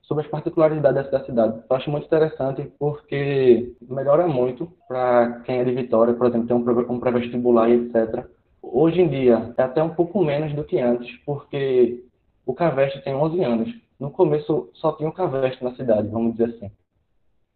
sobre 0.08 0.24
as 0.24 0.30
particularidades 0.30 1.10
da 1.10 1.22
cidade, 1.24 1.62
eu 1.68 1.76
acho 1.76 1.90
muito 1.90 2.06
interessante 2.06 2.72
porque 2.78 3.74
melhora 3.82 4.26
muito 4.26 4.66
para 4.88 5.42
quem 5.44 5.58
é 5.58 5.64
de 5.64 5.72
Vitória, 5.72 6.14
por 6.14 6.26
exemplo, 6.26 6.48
tem 6.48 6.56
um 6.56 6.98
pré-vestibular 6.98 7.68
e 7.68 7.74
etc. 7.74 8.26
Hoje 8.62 9.02
em 9.02 9.08
dia 9.08 9.54
é 9.56 9.62
até 9.62 9.82
um 9.82 9.90
pouco 9.90 10.24
menos 10.24 10.54
do 10.54 10.64
que 10.64 10.80
antes, 10.80 11.14
porque 11.26 12.02
o 12.46 12.54
Caveste 12.54 13.04
tem 13.04 13.14
11 13.14 13.44
anos 13.44 13.88
no 13.98 14.10
começo 14.10 14.70
só 14.74 14.92
tinha 14.92 15.08
um 15.08 15.12
Caveste 15.12 15.62
na 15.62 15.74
cidade, 15.74 16.08
vamos 16.08 16.32
dizer 16.32 16.54
assim. 16.54 16.70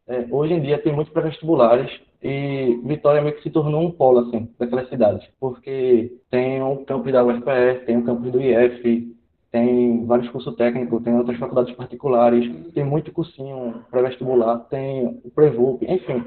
É, 0.09 0.27
hoje 0.31 0.55
em 0.55 0.61
dia 0.61 0.83
tem 0.83 0.93
muitos 0.93 1.13
pré-vestibulares 1.13 2.01
e 2.21 2.81
Vitória 2.85 3.23
meio 3.23 3.37
que 3.37 3.43
se 3.43 3.51
tornou 3.51 3.83
um 3.83 3.91
polo 3.93 4.27
assim 4.27 4.53
daquelas 4.59 4.89
cidades, 4.89 5.27
porque 5.39 6.19
tem 6.29 6.61
o 6.61 6.85
campus 6.85 7.13
da 7.13 7.25
UFPR, 7.25 7.85
tem 7.87 7.99
o 7.99 8.05
campus 8.05 8.33
do 8.33 8.41
IF, 8.41 9.17
tem 9.53 10.07
vários 10.07 10.31
cursos 10.31 10.57
técnicos, 10.57 11.03
tem 11.03 11.15
outras 11.15 11.39
faculdades 11.39 11.75
particulares, 11.77 12.51
tem 12.73 12.83
muito 12.83 13.13
cursinho 13.13 13.85
pré-vestibular, 13.91 14.61
tem 14.71 15.21
o 15.23 15.31
Prevup, 15.31 15.85
enfim. 15.87 16.25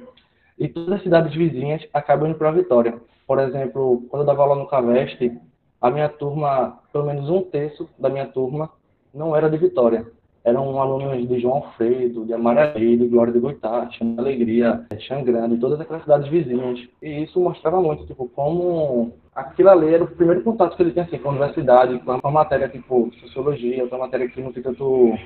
E 0.59 0.69
todas 0.69 0.93
as 0.93 1.03
cidades 1.03 1.33
vizinhas 1.35 1.85
acabam 1.91 2.29
indo 2.29 2.37
para 2.37 2.51
Vitória. 2.51 3.01
Por 3.25 3.39
exemplo, 3.39 4.05
quando 4.09 4.21
eu 4.21 4.27
dava 4.27 4.43
aula 4.43 4.55
no 4.55 4.67
Caveste, 4.67 5.35
a 5.81 5.89
minha 5.89 6.07
turma, 6.07 6.79
pelo 6.93 7.07
menos 7.07 7.27
um 7.27 7.41
terço 7.41 7.89
da 7.97 8.09
minha 8.09 8.27
turma 8.27 8.69
não 9.11 9.35
era 9.35 9.49
de 9.49 9.57
Vitória. 9.57 10.05
Eram 10.45 10.79
alunos 10.79 11.27
de 11.27 11.39
João 11.39 11.55
Alfredo, 11.55 12.23
de 12.23 12.31
Amaralí, 12.31 12.95
de 12.95 13.07
Glória 13.07 13.33
de 13.33 13.39
Goitá, 13.39 13.89
Alegria, 14.15 14.85
Xangrande, 14.99 15.57
todas 15.57 15.81
aquelas 15.81 16.03
cidades 16.03 16.27
vizinhas. 16.27 16.87
E 17.01 17.23
isso 17.23 17.39
mostrava 17.39 17.81
muito, 17.81 18.05
tipo, 18.05 18.29
como 18.29 19.11
aquilo 19.33 19.69
ali 19.69 19.91
era 19.91 20.03
o 20.03 20.07
primeiro 20.07 20.43
contato 20.43 20.77
que 20.77 20.83
ele 20.83 20.91
tinha, 20.91 21.03
assim, 21.03 21.17
com 21.17 21.29
a 21.29 21.31
universidade, 21.31 21.97
com 21.97 22.11
uma 22.11 22.31
matéria, 22.31 22.69
tipo, 22.69 23.11
sociologia, 23.21 23.81
outra 23.81 23.97
matéria 23.97 24.29
que 24.29 24.39
não 24.39 24.53
tem 24.53 24.61
tanto... 24.61 25.17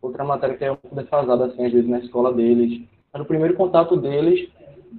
Outra 0.00 0.24
matéria 0.24 0.56
que 0.56 0.64
é 0.64 0.72
um 0.72 0.76
pouco 0.76 0.96
defasada, 0.96 1.44
assim, 1.44 1.66
às 1.66 1.72
vezes, 1.72 1.88
na 1.88 1.98
escola 1.98 2.32
deles. 2.32 2.82
Era 3.12 3.22
o 3.22 3.26
primeiro 3.26 3.54
contato 3.54 3.94
deles 3.94 4.48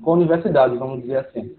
com 0.04 0.12
a 0.12 0.16
universidade, 0.16 0.78
vamos 0.78 1.02
dizer 1.02 1.18
assim. 1.18 1.56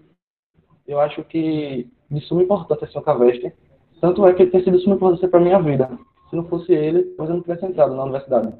Eu 0.87 1.01
acho 1.01 1.21
que 1.25 1.85
de 2.09 2.21
suma 2.21 2.43
importância, 2.43 2.85
assim, 2.85 2.97
o 2.97 3.01
Caveste, 3.01 3.51
tanto 3.99 4.25
é 4.25 4.33
que 4.33 4.43
ele 4.43 4.51
tem 4.51 4.63
sido 4.63 4.77
de 4.77 4.83
suma 4.83 4.95
importância 4.95 5.27
para 5.27 5.41
minha 5.41 5.59
vida 5.59 5.89
se 6.29 6.35
não 6.35 6.43
fosse 6.45 6.71
ele, 6.71 7.03
talvez 7.17 7.29
eu 7.29 7.35
não 7.35 7.41
tivesse 7.41 7.65
entrado 7.65 7.95
na 7.95 8.03
universidade. 8.03 8.53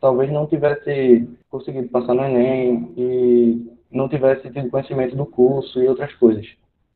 Talvez 0.00 0.30
não 0.30 0.46
tivesse 0.46 1.28
conseguido 1.50 1.88
passar 1.88 2.14
no 2.14 2.24
Enem 2.24 2.92
e 2.96 3.72
não 3.90 4.08
tivesse 4.08 4.50
tido 4.50 4.70
conhecimento 4.70 5.16
do 5.16 5.24
curso 5.24 5.82
e 5.82 5.88
outras 5.88 6.12
coisas. 6.14 6.46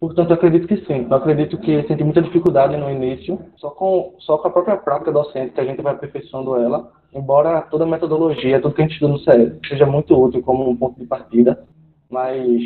Portanto, 0.01 0.33
acredito 0.33 0.69
que 0.69 0.77
sim. 0.87 1.07
Eu 1.11 1.17
acredito 1.17 1.59
que 1.59 1.83
senti 1.89 2.05
muita 2.05 2.23
dificuldade 2.23 2.77
no 2.77 2.91
início, 2.91 3.39
só 3.57 3.71
com, 3.71 4.15
só 4.19 4.39
com 4.39 4.49
a 4.49 4.51
própria 4.51 4.77
prática 4.77 5.11
docente, 5.11 5.53
que 5.53 5.61
a 5.61 5.65
gente 5.65 5.83
vai 5.83 5.95
aperfeiçoando 5.95 6.57
ela, 6.57 6.93
embora 7.13 7.63
toda 7.63 7.85
a 7.85 7.87
metodologia, 7.87 8.61
tudo 8.61 8.75
que 8.75 8.83
a 8.83 8.85
gente 8.85 8.95
estuda 8.95 9.13
no 9.13 9.19
CE 9.19 9.59
seja 9.69 9.87
muito 9.87 10.17
útil 10.17 10.43
como 10.43 10.69
um 10.69 10.77
ponto 10.77 11.01
de 11.01 11.07
partida, 11.07 11.65
mas 12.09 12.63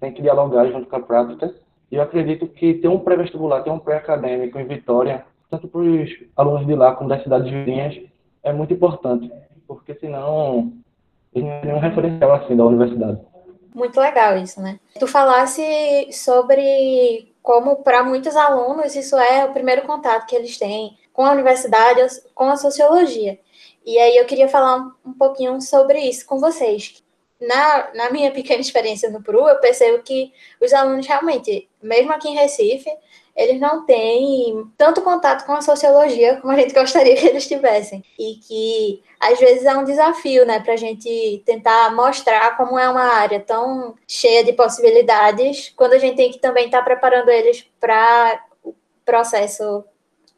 tem 0.00 0.12
que 0.12 0.20
dialogar 0.20 0.66
junto 0.66 0.86
com 0.86 0.96
a 0.96 1.00
prática. 1.00 1.54
E 1.90 1.96
eu 1.96 2.02
acredito 2.02 2.46
que 2.46 2.74
ter 2.74 2.88
um 2.88 2.98
pré-vestibular, 2.98 3.62
ter 3.62 3.70
um 3.70 3.78
pré-acadêmico 3.78 4.58
em 4.58 4.66
Vitória, 4.66 5.24
tanto 5.50 5.68
para 5.68 5.80
os 5.80 6.10
alunos 6.36 6.66
de 6.66 6.74
lá 6.74 6.94
como 6.94 7.08
das 7.08 7.22
cidades 7.22 7.50
vizinhas, 7.50 7.98
é 8.42 8.52
muito 8.52 8.72
importante, 8.72 9.30
porque 9.66 9.94
senão 9.94 10.72
eles 11.34 11.48
não 11.48 11.60
tem 11.60 11.70
nenhum 11.70 11.80
referencial 11.80 12.34
assim 12.34 12.56
da 12.56 12.64
universidade. 12.64 13.20
Muito 13.74 14.00
legal 14.00 14.38
isso, 14.38 14.60
né? 14.60 14.80
Tu 14.98 15.06
falasse 15.06 16.08
sobre 16.10 17.34
como 17.42 17.76
para 17.76 18.02
muitos 18.02 18.34
alunos 18.34 18.96
isso 18.96 19.16
é 19.16 19.44
o 19.44 19.52
primeiro 19.52 19.82
contato 19.82 20.26
que 20.26 20.34
eles 20.34 20.58
têm 20.58 20.96
com 21.12 21.24
a 21.24 21.32
universidade, 21.32 22.00
com 22.34 22.44
a 22.44 22.56
sociologia. 22.56 23.38
E 23.84 23.98
aí 23.98 24.16
eu 24.16 24.24
queria 24.24 24.48
falar 24.48 24.92
um 25.04 25.12
pouquinho 25.12 25.60
sobre 25.60 26.00
isso 26.00 26.26
com 26.26 26.38
vocês. 26.40 27.02
Na, 27.40 27.94
na 27.94 28.10
minha 28.10 28.30
pequena 28.32 28.60
experiência 28.60 29.10
no 29.10 29.22
PRU, 29.22 29.48
eu 29.48 29.60
percebo 29.60 30.02
que 30.02 30.32
os 30.60 30.72
alunos 30.72 31.06
realmente, 31.06 31.68
mesmo 31.82 32.12
aqui 32.12 32.28
em 32.28 32.34
Recife, 32.34 32.90
eles 33.36 33.60
não 33.60 33.84
têm 33.84 34.66
tanto 34.78 35.02
contato 35.02 35.44
com 35.44 35.52
a 35.52 35.60
sociologia 35.60 36.40
como 36.40 36.52
a 36.52 36.56
gente 36.56 36.72
gostaria 36.72 37.14
que 37.14 37.26
eles 37.26 37.46
tivessem. 37.46 38.02
E 38.18 38.36
que 38.36 39.02
às 39.20 39.38
vezes 39.38 39.64
é 39.64 39.76
um 39.76 39.84
desafio, 39.84 40.46
né, 40.46 40.60
para 40.60 40.72
a 40.72 40.76
gente 40.76 41.42
tentar 41.44 41.94
mostrar 41.94 42.56
como 42.56 42.78
é 42.78 42.88
uma 42.88 43.02
área 43.02 43.38
tão 43.40 43.94
cheia 44.08 44.42
de 44.42 44.52
possibilidades, 44.54 45.72
quando 45.76 45.92
a 45.92 45.98
gente 45.98 46.16
tem 46.16 46.30
que 46.30 46.38
também 46.38 46.66
estar 46.66 46.78
tá 46.78 46.84
preparando 46.84 47.28
eles 47.28 47.66
para 47.78 48.42
o 48.64 48.74
processo 49.04 49.84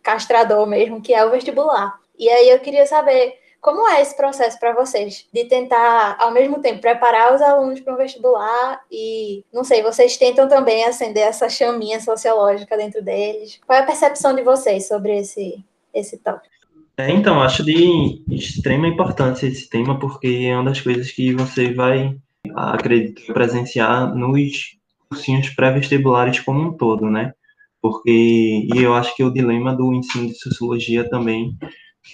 castrador 0.02 0.66
mesmo, 0.66 1.00
que 1.00 1.14
é 1.14 1.24
o 1.24 1.30
vestibular. 1.30 1.98
E 2.18 2.28
aí 2.28 2.50
eu 2.50 2.58
queria 2.58 2.86
saber 2.86 3.38
como 3.60 3.88
é 3.88 4.00
esse 4.00 4.16
processo 4.16 4.58
para 4.58 4.74
vocês? 4.74 5.26
De 5.32 5.44
tentar, 5.44 6.16
ao 6.18 6.30
mesmo 6.30 6.60
tempo, 6.60 6.80
preparar 6.80 7.34
os 7.34 7.42
alunos 7.42 7.80
para 7.80 7.94
um 7.94 7.96
vestibular 7.96 8.80
e, 8.90 9.44
não 9.52 9.64
sei, 9.64 9.82
vocês 9.82 10.16
tentam 10.16 10.48
também 10.48 10.84
acender 10.84 11.24
essa 11.24 11.48
chaminha 11.48 12.00
sociológica 12.00 12.76
dentro 12.76 13.02
deles. 13.02 13.60
Qual 13.66 13.78
é 13.78 13.82
a 13.82 13.86
percepção 13.86 14.34
de 14.34 14.42
vocês 14.42 14.86
sobre 14.86 15.18
esse, 15.18 15.64
esse 15.92 16.18
tópico? 16.18 16.54
É, 16.96 17.10
então, 17.10 17.40
acho 17.40 17.64
de 17.64 18.22
extrema 18.28 18.88
importância 18.88 19.46
esse 19.46 19.68
tema, 19.68 19.98
porque 19.98 20.48
é 20.50 20.54
uma 20.54 20.64
das 20.64 20.80
coisas 20.80 21.10
que 21.12 21.32
você 21.32 21.72
vai, 21.72 22.16
acredito, 22.54 23.32
presenciar 23.32 24.14
nos 24.14 24.76
cursinhos 25.08 25.48
pré-vestibulares 25.50 26.40
como 26.40 26.60
um 26.60 26.72
todo, 26.72 27.08
né? 27.08 27.32
Porque, 27.80 28.66
e 28.74 28.82
eu 28.82 28.94
acho 28.94 29.14
que 29.14 29.22
o 29.22 29.32
dilema 29.32 29.74
do 29.74 29.94
ensino 29.94 30.26
de 30.26 30.38
sociologia 30.38 31.08
também 31.08 31.56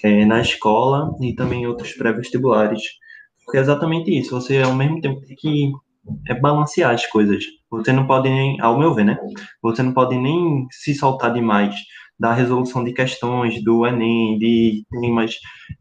é, 0.03 0.25
na 0.25 0.41
escola 0.41 1.15
e 1.21 1.33
também 1.33 1.63
em 1.63 1.67
outros 1.67 1.93
pré-vestibulares. 1.93 2.81
Porque 3.43 3.57
é 3.57 3.61
exatamente 3.61 4.17
isso, 4.17 4.31
você 4.31 4.61
ao 4.61 4.75
mesmo 4.75 4.99
tempo 5.01 5.21
tem 5.21 5.35
que 5.35 5.71
é, 6.27 6.33
balancear 6.33 6.93
as 6.93 7.05
coisas. 7.05 7.43
Você 7.69 7.91
não 7.91 8.07
pode 8.07 8.29
nem, 8.29 8.59
ao 8.61 8.77
meu 8.77 8.93
ver, 8.93 9.05
né? 9.05 9.17
Você 9.61 9.83
não 9.83 9.93
pode 9.93 10.17
nem 10.17 10.65
se 10.71 10.93
soltar 10.93 11.33
demais 11.33 11.75
da 12.19 12.33
resolução 12.33 12.83
de 12.83 12.93
questões 12.93 13.61
do 13.63 13.85
Enem, 13.85 14.37
de 14.39 14.85
temas 14.89 15.35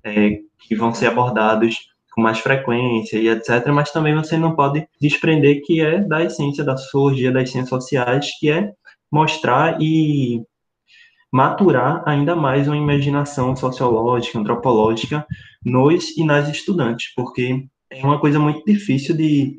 é, 0.05 0.39
que 0.67 0.75
vão 0.75 0.93
ser 0.93 1.07
abordados 1.07 1.77
com 2.13 2.23
mais 2.23 2.39
frequência 2.39 3.19
e 3.19 3.29
etc. 3.29 3.67
Mas 3.69 3.91
também 3.91 4.15
você 4.15 4.37
não 4.37 4.55
pode 4.55 4.87
desprender 5.01 5.63
que 5.65 5.81
é 5.81 6.01
da 6.01 6.23
essência 6.23 6.65
da 6.65 6.77
sociologia, 6.77 7.33
das 7.33 7.51
ciências 7.51 7.69
sociais, 7.69 8.31
que 8.39 8.51
é 8.51 8.73
mostrar 9.11 9.79
e 9.81 10.43
maturar 11.35 12.01
ainda 12.07 12.37
mais 12.37 12.69
uma 12.69 12.77
imaginação 12.77 13.57
sociológica, 13.57 14.39
antropológica 14.39 15.27
nos 15.65 16.17
e 16.17 16.23
nas 16.23 16.49
estudantes, 16.49 17.13
porque 17.13 17.67
é 17.91 18.05
uma 18.05 18.21
coisa 18.21 18.39
muito 18.39 18.65
difícil 18.65 19.17
de 19.17 19.57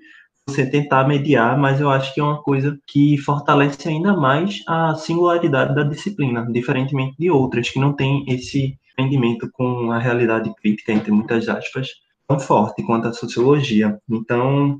você 0.48 0.65
tentar 0.65 1.05
mediar, 1.05 1.60
mas 1.60 1.82
eu 1.82 1.89
acho 1.89 2.13
que 2.13 2.22
é 2.22 2.24
uma 2.24 2.41
coisa 2.41 2.79
que 2.88 3.17
fortalece 3.17 3.89
ainda 3.89 4.15
mais 4.15 4.63
a 4.65 4.96
singularidade 4.96 5.75
da 5.75 5.84
disciplina, 5.84 6.50
diferentemente 6.50 7.17
de 7.20 7.29
outras 7.29 7.70
que 7.70 7.77
não 7.77 7.91
tem 7.91 8.24
esse 8.29 8.77
desprendimento 8.82 9.50
com 9.51 9.91
a 9.91 10.00
realidade 10.00 10.55
crítica, 10.55 10.94
entre 10.94 11.12
muitas 11.12 11.50
aspas, 11.50 11.89
tão 12.25 12.39
forte 12.39 12.84
quanto 12.84 13.10
a 13.10 13.13
sociologia. 13.13 14.00
Então, 14.10 14.79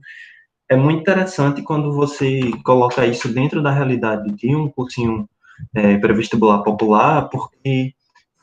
é 0.70 0.78
muito 0.78 1.02
interessante 1.02 1.62
quando 1.62 1.92
você 1.92 2.40
coloca 2.64 3.06
isso 3.06 3.28
dentro 3.28 3.62
da 3.62 3.72
realidade 3.72 4.32
de 4.32 4.56
um 4.56 4.70
cursinho 4.70 5.28
é, 5.74 5.98
pré-vestibular 5.98 6.64
popular, 6.64 7.30
porque 7.30 7.94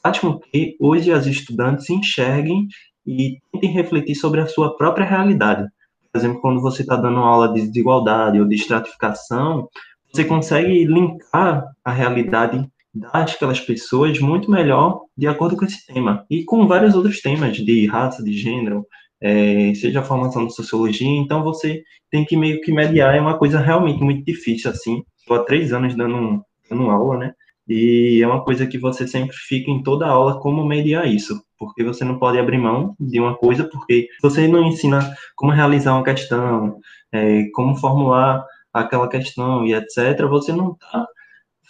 faz 0.03 0.19
com 0.19 0.39
que 0.39 0.77
hoje 0.81 1.13
as 1.13 1.27
estudantes 1.27 1.89
enxerguem 1.89 2.67
e 3.07 3.39
tentem 3.53 3.71
refletir 3.71 4.15
sobre 4.15 4.41
a 4.41 4.47
sua 4.47 4.77
própria 4.77 5.07
realidade. 5.07 5.67
Por 6.13 6.19
exemplo, 6.19 6.41
quando 6.41 6.61
você 6.61 6.83
está 6.83 6.97
dando 6.97 7.21
aula 7.21 7.53
de 7.53 7.63
desigualdade 7.63 8.39
ou 8.39 8.47
de 8.47 8.55
estratificação, 8.55 9.69
você 10.13 10.25
consegue 10.25 10.85
linkar 10.85 11.65
a 11.85 11.91
realidade 11.91 12.69
daquelas 12.95 13.61
pessoas 13.61 14.19
muito 14.21 14.51
melhor 14.51 15.03
de 15.17 15.27
acordo 15.27 15.57
com 15.57 15.65
esse 15.65 15.87
tema. 15.87 16.27
E 16.29 16.45
com 16.45 16.67
vários 16.67 16.95
outros 16.95 17.21
temas 17.21 17.57
de 17.57 17.87
raça, 17.87 18.23
de 18.23 18.33
gênero, 18.33 18.87
é, 19.21 19.73
seja 19.75 20.01
a 20.01 20.05
formação 20.05 20.47
de 20.47 20.55
sociologia, 20.55 21.09
então 21.09 21.43
você 21.43 21.83
tem 22.11 22.25
que 22.25 22.37
meio 22.37 22.61
que 22.61 22.73
mediar, 22.73 23.15
é 23.15 23.21
uma 23.21 23.39
coisa 23.39 23.59
realmente 23.59 24.03
muito 24.03 24.25
difícil, 24.25 24.71
assim. 24.71 25.03
Estou 25.17 25.37
há 25.37 25.45
três 25.45 25.73
anos 25.73 25.95
dando, 25.95 26.45
dando 26.73 26.91
aula, 26.91 27.19
né? 27.19 27.35
E 27.69 28.21
é 28.23 28.27
uma 28.27 28.45
coisa 28.45 28.67
que 28.67 28.77
você 28.77 29.07
sempre 29.07 29.37
fica 29.37 29.71
em 29.71 29.83
toda 29.83 30.07
aula 30.07 30.41
como 30.41 30.65
mediar 30.65 31.07
isso, 31.07 31.43
porque 31.59 31.85
você 31.85 32.05
não 32.05 32.19
pode 32.19 32.39
abrir 32.39 32.59
mão 32.59 32.97
de 32.99 33.21
uma 33.21 33.37
coisa, 33.37 33.65
porque 33.65 34.09
você 34.21 34.49
não 34.49 34.65
ensina 34.65 35.15
como 35.37 35.53
realizar 35.53 35.95
uma 35.95 36.05
questão, 36.05 36.79
é, 37.13 37.45
como 37.55 37.77
formular 37.77 38.45
aquela 38.73 39.09
questão 39.09 39.65
e 39.65 39.75
etc., 39.75 40.27
você 40.29 40.53
não 40.53 40.73
está 40.73 41.07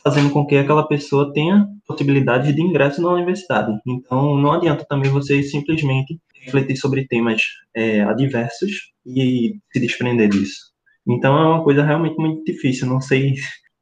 fazendo 0.03 0.31
com 0.31 0.47
que 0.47 0.57
aquela 0.57 0.87
pessoa 0.87 1.33
tenha 1.33 1.67
possibilidade 1.87 2.53
de 2.53 2.63
ingresso 2.63 3.01
na 3.03 3.11
universidade. 3.11 3.73
Então, 3.87 4.37
não 4.37 4.53
adianta 4.53 4.85
também 4.89 5.11
você 5.11 5.43
simplesmente 5.43 6.19
refletir 6.41 6.77
sobre 6.77 7.07
temas 7.07 7.43
é, 7.75 8.01
adversos 8.03 8.93
e 9.07 9.55
se 9.73 9.81
desprender 9.81 10.29
disso. 10.29 10.73
Então, 11.07 11.39
é 11.39 11.47
uma 11.47 11.65
coisa 11.65 11.85
realmente 11.85 12.17
muito 12.17 12.45
difícil. 12.45 12.87
Não 12.87 13.01
sei, 13.01 13.35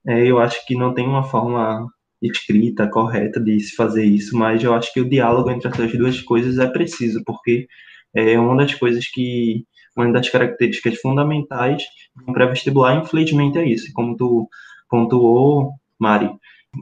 é, 0.07 0.27
eu 0.27 0.39
acho 0.39 0.65
que 0.67 0.75
não 0.75 0.95
tem 0.95 1.07
uma 1.07 1.23
forma 1.23 1.87
escrita 2.23 2.89
correta 2.89 3.41
de 3.41 3.59
se 3.61 3.75
fazer 3.75 4.05
isso, 4.05 4.37
mas 4.37 4.63
eu 4.63 4.75
acho 4.75 4.93
que 4.93 5.01
o 5.01 5.09
diálogo 5.09 5.51
entre 5.51 5.69
essas 5.69 5.93
duas 5.93 6.21
coisas 6.21 6.59
é 6.59 6.67
preciso, 6.67 7.23
porque 7.25 7.67
é 8.15 8.39
uma 8.39 8.57
das 8.57 8.75
coisas 8.75 9.07
que 9.09 9.65
uma 9.97 10.13
das 10.13 10.29
características 10.29 10.99
fundamentais 11.01 11.83
um 12.29 12.33
pré-vestibular, 12.33 12.97
infelizmente, 13.03 13.59
é 13.59 13.67
isso. 13.67 13.93
Como 13.93 14.17
tu 14.17 14.49
pontuou, 14.89 15.73
Mari, 15.99 16.31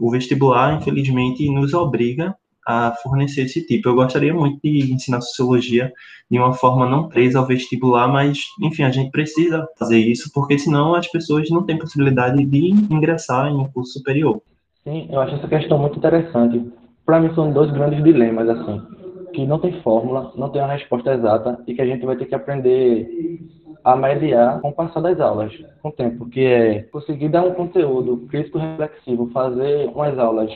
o 0.00 0.10
vestibular, 0.10 0.74
infelizmente, 0.74 1.48
nos 1.50 1.74
obriga 1.74 2.34
a 2.68 2.94
fornecer 3.02 3.42
esse 3.42 3.66
tipo. 3.66 3.88
Eu 3.88 3.94
gostaria 3.94 4.34
muito 4.34 4.60
de 4.62 4.92
ensinar 4.92 5.22
sociologia 5.22 5.90
de 6.30 6.38
uma 6.38 6.52
forma 6.52 6.86
não 6.86 7.08
presa 7.08 7.38
ao 7.38 7.46
vestibular, 7.46 8.06
mas, 8.06 8.40
enfim, 8.60 8.82
a 8.82 8.90
gente 8.90 9.10
precisa 9.10 9.66
fazer 9.78 9.98
isso, 9.98 10.30
porque 10.34 10.58
senão 10.58 10.94
as 10.94 11.10
pessoas 11.10 11.48
não 11.48 11.64
têm 11.64 11.78
possibilidade 11.78 12.44
de 12.44 12.70
ingressar 12.90 13.48
em 13.48 13.56
um 13.56 13.66
curso 13.66 13.94
superior. 13.94 14.42
Sim, 14.84 15.08
eu 15.10 15.20
acho 15.20 15.36
essa 15.36 15.48
questão 15.48 15.78
muito 15.78 15.96
interessante. 15.96 16.70
Para 17.06 17.20
mim, 17.20 17.34
são 17.34 17.50
dois 17.50 17.70
grandes 17.72 18.04
dilemas, 18.04 18.48
assim 18.50 18.98
que 19.32 19.46
não 19.46 19.58
tem 19.58 19.80
fórmula, 19.82 20.32
não 20.36 20.48
tem 20.48 20.60
uma 20.60 20.72
resposta 20.72 21.12
exata 21.12 21.62
e 21.66 21.74
que 21.74 21.82
a 21.82 21.86
gente 21.86 22.04
vai 22.04 22.16
ter 22.16 22.26
que 22.26 22.34
aprender 22.34 23.40
a 23.84 23.96
mediar 23.96 24.60
com 24.60 24.70
o 24.70 24.72
passar 24.72 25.00
das 25.00 25.20
aulas, 25.20 25.52
com 25.80 25.88
o 25.88 25.92
tempo, 25.92 26.28
que 26.28 26.44
é 26.44 26.82
conseguir 26.90 27.28
dar 27.28 27.44
um 27.44 27.54
conteúdo 27.54 28.26
crítico 28.28 28.58
reflexivo, 28.58 29.30
fazer 29.32 29.88
umas 29.94 30.18
aulas 30.18 30.50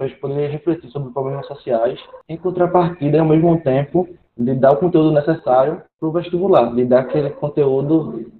para 0.00 0.06
eles 0.06 0.18
poderem 0.18 0.50
refletir 0.50 0.90
sobre 0.90 1.12
problemas 1.12 1.46
sociais, 1.46 2.00
em 2.26 2.34
contrapartida, 2.38 3.20
ao 3.20 3.26
mesmo 3.26 3.60
tempo, 3.60 4.08
de 4.34 4.54
dar 4.54 4.72
o 4.72 4.78
conteúdo 4.78 5.12
necessário 5.12 5.82
para 5.98 6.08
o 6.08 6.12
vestibular, 6.12 6.74
de 6.74 6.86
dar 6.86 7.00
aquele 7.00 7.28
conteúdo 7.28 8.32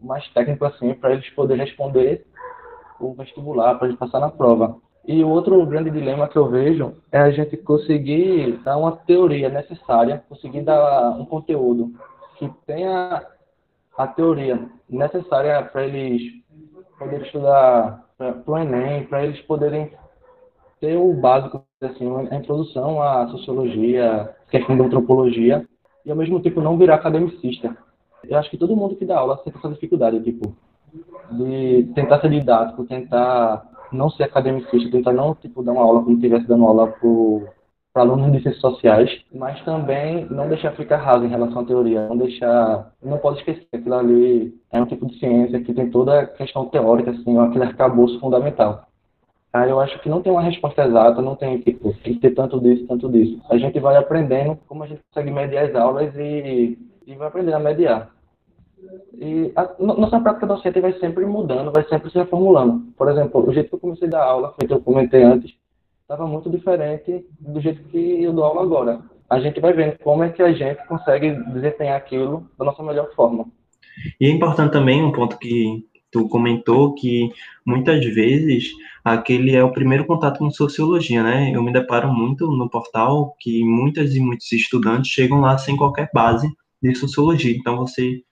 mais 0.00 0.24
técnico 0.28 0.64
assim, 0.64 0.94
para 0.94 1.14
eles 1.14 1.28
poderem 1.30 1.66
responder 1.66 2.24
o 3.00 3.14
vestibular, 3.14 3.74
para 3.74 3.88
eles 3.88 3.98
passar 3.98 4.20
na 4.20 4.30
prova. 4.30 4.76
E 5.08 5.24
outro 5.24 5.66
grande 5.66 5.90
dilema 5.90 6.28
que 6.28 6.36
eu 6.36 6.48
vejo 6.48 6.94
é 7.10 7.18
a 7.18 7.32
gente 7.32 7.56
conseguir 7.56 8.60
dar 8.62 8.76
uma 8.76 8.92
teoria 8.92 9.48
necessária, 9.48 10.22
conseguir 10.28 10.62
dar 10.62 11.18
um 11.18 11.24
conteúdo 11.24 11.94
que 12.36 12.48
tenha 12.64 13.26
a 13.96 14.06
teoria 14.06 14.68
necessária 14.88 15.64
para 15.64 15.84
eles 15.84 16.22
poderem 16.96 17.26
estudar 17.26 18.04
para 18.16 18.40
o 18.46 18.56
Enem, 18.56 19.04
para 19.06 19.24
eles 19.24 19.40
poderem 19.42 19.90
ter 20.80 20.96
o 20.96 21.12
básico, 21.14 21.64
assim, 21.80 22.06
a 22.30 22.36
introdução 22.36 23.02
à 23.02 23.28
sociologia, 23.28 24.34
questão 24.50 24.76
da 24.76 24.84
antropologia, 24.84 25.66
e 26.04 26.10
ao 26.10 26.16
mesmo 26.16 26.40
tempo 26.40 26.60
não 26.60 26.78
virar 26.78 26.96
academicista. 26.96 27.76
Eu 28.28 28.38
acho 28.38 28.50
que 28.50 28.58
todo 28.58 28.76
mundo 28.76 28.96
que 28.96 29.04
dá 29.04 29.18
aula 29.18 29.36
tem 29.38 29.52
essa 29.56 29.68
dificuldade, 29.68 30.20
tipo, 30.20 30.54
de 31.32 31.84
tentar 31.94 32.20
ser 32.20 32.30
didático, 32.30 32.84
tentar 32.84 33.66
não 33.92 34.10
ser 34.10 34.24
academicista, 34.24 34.90
tentar 34.90 35.12
não 35.12 35.34
tipo, 35.34 35.62
dar 35.62 35.72
uma 35.72 35.82
aula 35.82 36.02
como 36.02 36.16
estivesse 36.16 36.46
dando 36.46 36.64
aula 36.64 36.94
para 37.92 38.02
alunos 38.02 38.32
de 38.32 38.42
ciências 38.42 38.60
sociais, 38.60 39.24
mas 39.32 39.62
também 39.64 40.26
não 40.30 40.48
deixar 40.48 40.72
ficar 40.72 40.98
raso 40.98 41.24
em 41.24 41.28
relação 41.28 41.62
à 41.62 41.64
teoria, 41.64 42.06
não 42.08 42.16
deixar, 42.16 42.92
não 43.02 43.18
pode 43.18 43.38
esquecer 43.38 43.66
que 43.70 43.76
aquilo 43.76 43.94
ali 43.94 44.54
é 44.70 44.80
um 44.80 44.86
tipo 44.86 45.06
de 45.06 45.18
ciência 45.18 45.60
que 45.60 45.74
tem 45.74 45.90
toda 45.90 46.20
a 46.20 46.26
questão 46.26 46.66
teórica, 46.66 47.10
assim, 47.10 47.38
aquele 47.38 47.64
arcabouço 47.64 48.20
fundamental. 48.20 48.86
Eu 49.54 49.80
acho 49.80 49.98
que 50.00 50.08
não 50.08 50.20
tem 50.20 50.30
uma 50.30 50.42
resposta 50.42 50.84
exata, 50.84 51.22
não 51.22 51.34
tem 51.34 51.58
tipo, 51.60 51.92
tem 52.04 52.14
que 52.14 52.20
ter 52.20 52.34
tanto 52.34 52.60
disso, 52.60 52.86
tanto 52.86 53.08
disso. 53.08 53.40
A 53.48 53.56
gente 53.56 53.80
vai 53.80 53.96
aprendendo 53.96 54.58
como 54.66 54.84
a 54.84 54.86
gente 54.86 55.00
consegue 55.08 55.30
mediar 55.30 55.64
as 55.64 55.74
aulas 55.74 56.14
e, 56.16 56.78
e 57.06 57.14
vai 57.14 57.28
aprendendo 57.28 57.56
a 57.56 57.60
mediar. 57.60 58.10
E 59.14 59.50
a 59.56 59.74
nossa 59.78 60.20
prática 60.20 60.46
docente 60.46 60.80
vai 60.80 60.92
sempre 60.94 61.24
mudando, 61.26 61.72
vai 61.72 61.84
sempre 61.88 62.10
se 62.10 62.18
reformulando. 62.18 62.92
Por 62.96 63.08
exemplo, 63.08 63.48
o 63.48 63.52
jeito 63.52 63.70
que 63.70 63.74
eu 63.74 63.80
comecei 63.80 64.06
a 64.06 64.10
dar 64.10 64.24
aula, 64.24 64.54
feito 64.58 64.74
eu 64.74 64.80
comentei 64.80 65.22
antes, 65.22 65.54
estava 66.02 66.26
muito 66.26 66.48
diferente 66.50 67.26
do 67.40 67.60
jeito 67.60 67.82
que 67.84 68.22
eu 68.22 68.32
dou 68.32 68.44
aula 68.44 68.62
agora. 68.62 69.00
A 69.28 69.40
gente 69.40 69.60
vai 69.60 69.72
vendo 69.72 69.98
como 69.98 70.22
é 70.22 70.30
que 70.30 70.42
a 70.42 70.52
gente 70.52 70.86
consegue 70.86 71.32
desempenhar 71.52 71.96
aquilo 71.96 72.48
da 72.58 72.64
nossa 72.64 72.82
melhor 72.82 73.12
forma. 73.14 73.46
E 74.20 74.26
é 74.26 74.30
importante 74.30 74.72
também 74.72 75.02
um 75.02 75.12
ponto 75.12 75.38
que 75.38 75.84
tu 76.10 76.28
comentou 76.28 76.94
que 76.94 77.30
muitas 77.66 78.04
vezes 78.04 78.70
aquele 79.04 79.54
é 79.54 79.62
o 79.62 79.72
primeiro 79.72 80.06
contato 80.06 80.38
com 80.38 80.50
sociologia, 80.50 81.22
né? 81.22 81.54
Eu 81.54 81.62
me 81.62 81.72
deparo 81.72 82.12
muito 82.12 82.46
no 82.50 82.68
portal 82.68 83.34
que 83.40 83.64
muitas 83.64 84.14
e 84.14 84.20
muitos 84.20 84.50
estudantes 84.52 85.10
chegam 85.10 85.40
lá 85.40 85.56
sem 85.58 85.76
qualquer 85.76 86.10
base 86.12 86.48
de 86.82 86.94
sociologia. 86.94 87.54
Então 87.56 87.76
você 87.76 88.22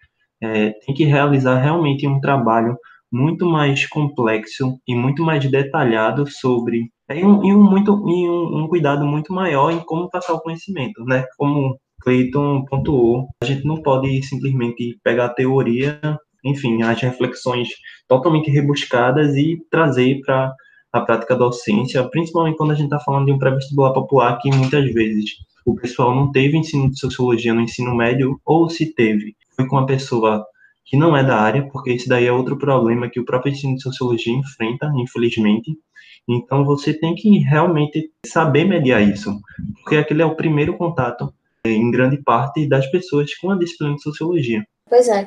é, 0.42 0.70
tem 0.70 0.94
que 0.94 1.04
realizar 1.04 1.58
realmente 1.58 2.06
um 2.06 2.20
trabalho 2.20 2.76
muito 3.10 3.46
mais 3.46 3.86
complexo 3.86 4.78
e 4.86 4.94
muito 4.94 5.22
mais 5.22 5.48
detalhado 5.50 6.26
sobre 6.26 6.90
e 7.10 7.24
um, 7.24 7.44
e 7.44 7.54
um 7.54 7.62
muito 7.62 7.92
e 8.08 8.28
um, 8.28 8.64
um, 8.64 8.68
cuidado 8.68 9.06
muito 9.06 9.32
maior 9.32 9.70
em 9.70 9.78
como 9.80 10.10
passar 10.10 10.34
o 10.34 10.40
conhecimento, 10.40 11.04
né? 11.04 11.24
Como 11.38 11.78
Clayton 12.02 12.64
pontuou, 12.64 13.28
a 13.42 13.46
gente 13.46 13.64
não 13.64 13.80
pode 13.80 14.22
simplesmente 14.24 14.98
pegar 15.04 15.26
a 15.26 15.34
teoria, 15.34 16.00
enfim, 16.46 16.82
as 16.82 17.00
reflexões 17.00 17.68
totalmente 18.08 18.50
rebuscadas 18.50 19.34
e 19.36 19.60
trazer 19.70 20.20
para 20.24 20.52
a 20.92 21.00
prática 21.00 21.34
da 21.34 21.44
docência, 21.44 22.02
principalmente 22.08 22.56
quando 22.56 22.70
a 22.70 22.74
gente 22.74 22.86
está 22.86 23.00
falando 23.00 23.26
de 23.26 23.32
um 23.32 23.38
pré-vestibular 23.38 23.92
popular 23.92 24.38
que 24.38 24.50
muitas 24.50 24.90
vezes 24.92 25.32
o 25.64 25.74
pessoal 25.74 26.14
não 26.14 26.30
teve 26.30 26.56
ensino 26.56 26.90
de 26.90 26.98
sociologia 26.98 27.52
no 27.52 27.60
ensino 27.60 27.94
médio 27.94 28.40
ou 28.44 28.70
se 28.70 28.94
teve 28.94 29.36
foi 29.56 29.66
com 29.66 29.76
uma 29.76 29.86
pessoa 29.86 30.46
que 30.84 30.96
não 30.96 31.16
é 31.16 31.24
da 31.24 31.36
área, 31.36 31.66
porque 31.72 31.92
isso 31.92 32.08
daí 32.08 32.26
é 32.26 32.32
outro 32.32 32.56
problema 32.56 33.08
que 33.08 33.18
o 33.18 33.24
próprio 33.24 33.52
ensino 33.52 33.74
de 33.74 33.82
sociologia 33.82 34.32
enfrenta, 34.32 34.92
infelizmente. 34.96 35.76
Então 36.28 36.64
você 36.64 36.92
tem 36.92 37.14
que 37.14 37.38
realmente 37.38 38.10
saber 38.24 38.64
mediar 38.64 39.02
isso, 39.02 39.36
porque 39.82 39.96
aquele 39.96 40.22
é 40.22 40.26
o 40.26 40.36
primeiro 40.36 40.76
contato, 40.76 41.32
é, 41.64 41.70
em 41.70 41.90
grande 41.90 42.18
parte, 42.18 42.68
das 42.68 42.86
pessoas 42.88 43.34
com 43.36 43.50
a 43.50 43.58
disciplina 43.58 43.94
de 43.94 44.02
sociologia. 44.02 44.64
Pois 44.88 45.08
é. 45.08 45.26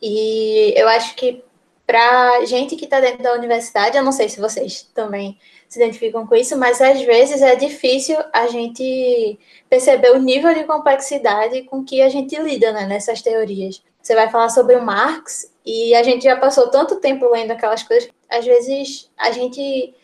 E 0.00 0.74
eu 0.76 0.88
acho 0.88 1.14
que 1.16 1.42
para 1.86 2.44
gente 2.44 2.74
que 2.76 2.84
está 2.84 3.00
dentro 3.00 3.22
da 3.22 3.34
universidade, 3.34 3.96
eu 3.96 4.02
não 4.02 4.12
sei 4.12 4.28
se 4.28 4.40
vocês 4.40 4.82
também 4.94 5.38
se 5.68 5.78
identificam 5.78 6.26
com 6.26 6.34
isso, 6.34 6.56
mas 6.56 6.80
às 6.80 7.00
vezes 7.02 7.42
é 7.42 7.54
difícil 7.54 8.16
a 8.32 8.46
gente 8.48 9.38
perceber 9.68 10.10
o 10.10 10.18
nível 10.18 10.52
de 10.54 10.64
complexidade 10.64 11.62
com 11.62 11.84
que 11.84 12.02
a 12.02 12.08
gente 12.08 12.36
lida 12.40 12.72
né, 12.72 12.86
nessas 12.86 13.22
teorias. 13.22 13.82
Você 14.02 14.14
vai 14.14 14.30
falar 14.30 14.48
sobre 14.48 14.76
o 14.76 14.82
Marx 14.82 15.52
e 15.64 15.94
a 15.94 16.02
gente 16.02 16.24
já 16.24 16.36
passou 16.36 16.68
tanto 16.70 16.96
tempo 16.96 17.28
lendo 17.30 17.50
aquelas 17.50 17.82
coisas, 17.82 18.08
às 18.28 18.44
vezes 18.44 19.10
a 19.16 19.30
gente 19.32 19.94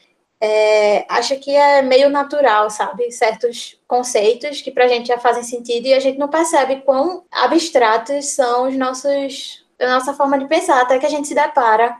é, 0.40 1.06
acha 1.08 1.36
que 1.36 1.54
é 1.54 1.82
meio 1.82 2.10
natural, 2.10 2.68
sabe? 2.68 3.12
Certos 3.12 3.80
conceitos 3.86 4.60
que 4.60 4.72
para 4.72 4.86
a 4.86 4.88
gente 4.88 5.06
já 5.06 5.18
fazem 5.18 5.44
sentido 5.44 5.86
e 5.86 5.94
a 5.94 6.00
gente 6.00 6.18
não 6.18 6.28
percebe 6.28 6.80
quão 6.80 7.24
abstratos 7.30 8.26
são 8.26 8.68
os 8.68 8.76
nossos, 8.76 9.61
a 9.82 9.94
nossa 9.94 10.14
forma 10.14 10.38
de 10.38 10.46
pensar, 10.46 10.80
até 10.80 10.98
que 10.98 11.06
a 11.06 11.10
gente 11.10 11.28
se 11.28 11.34
depara 11.34 11.96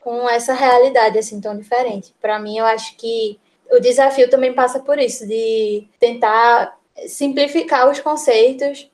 com 0.00 0.28
essa 0.28 0.54
realidade 0.54 1.18
assim 1.18 1.40
tão 1.40 1.56
diferente. 1.56 2.14
Para 2.20 2.38
mim, 2.38 2.58
eu 2.58 2.66
acho 2.66 2.96
que 2.96 3.38
o 3.70 3.78
desafio 3.78 4.28
também 4.28 4.52
passa 4.52 4.80
por 4.80 4.98
isso, 4.98 5.26
de 5.26 5.86
tentar 5.98 6.76
simplificar 7.06 7.88
os 7.88 8.00
conceitos 8.00 8.90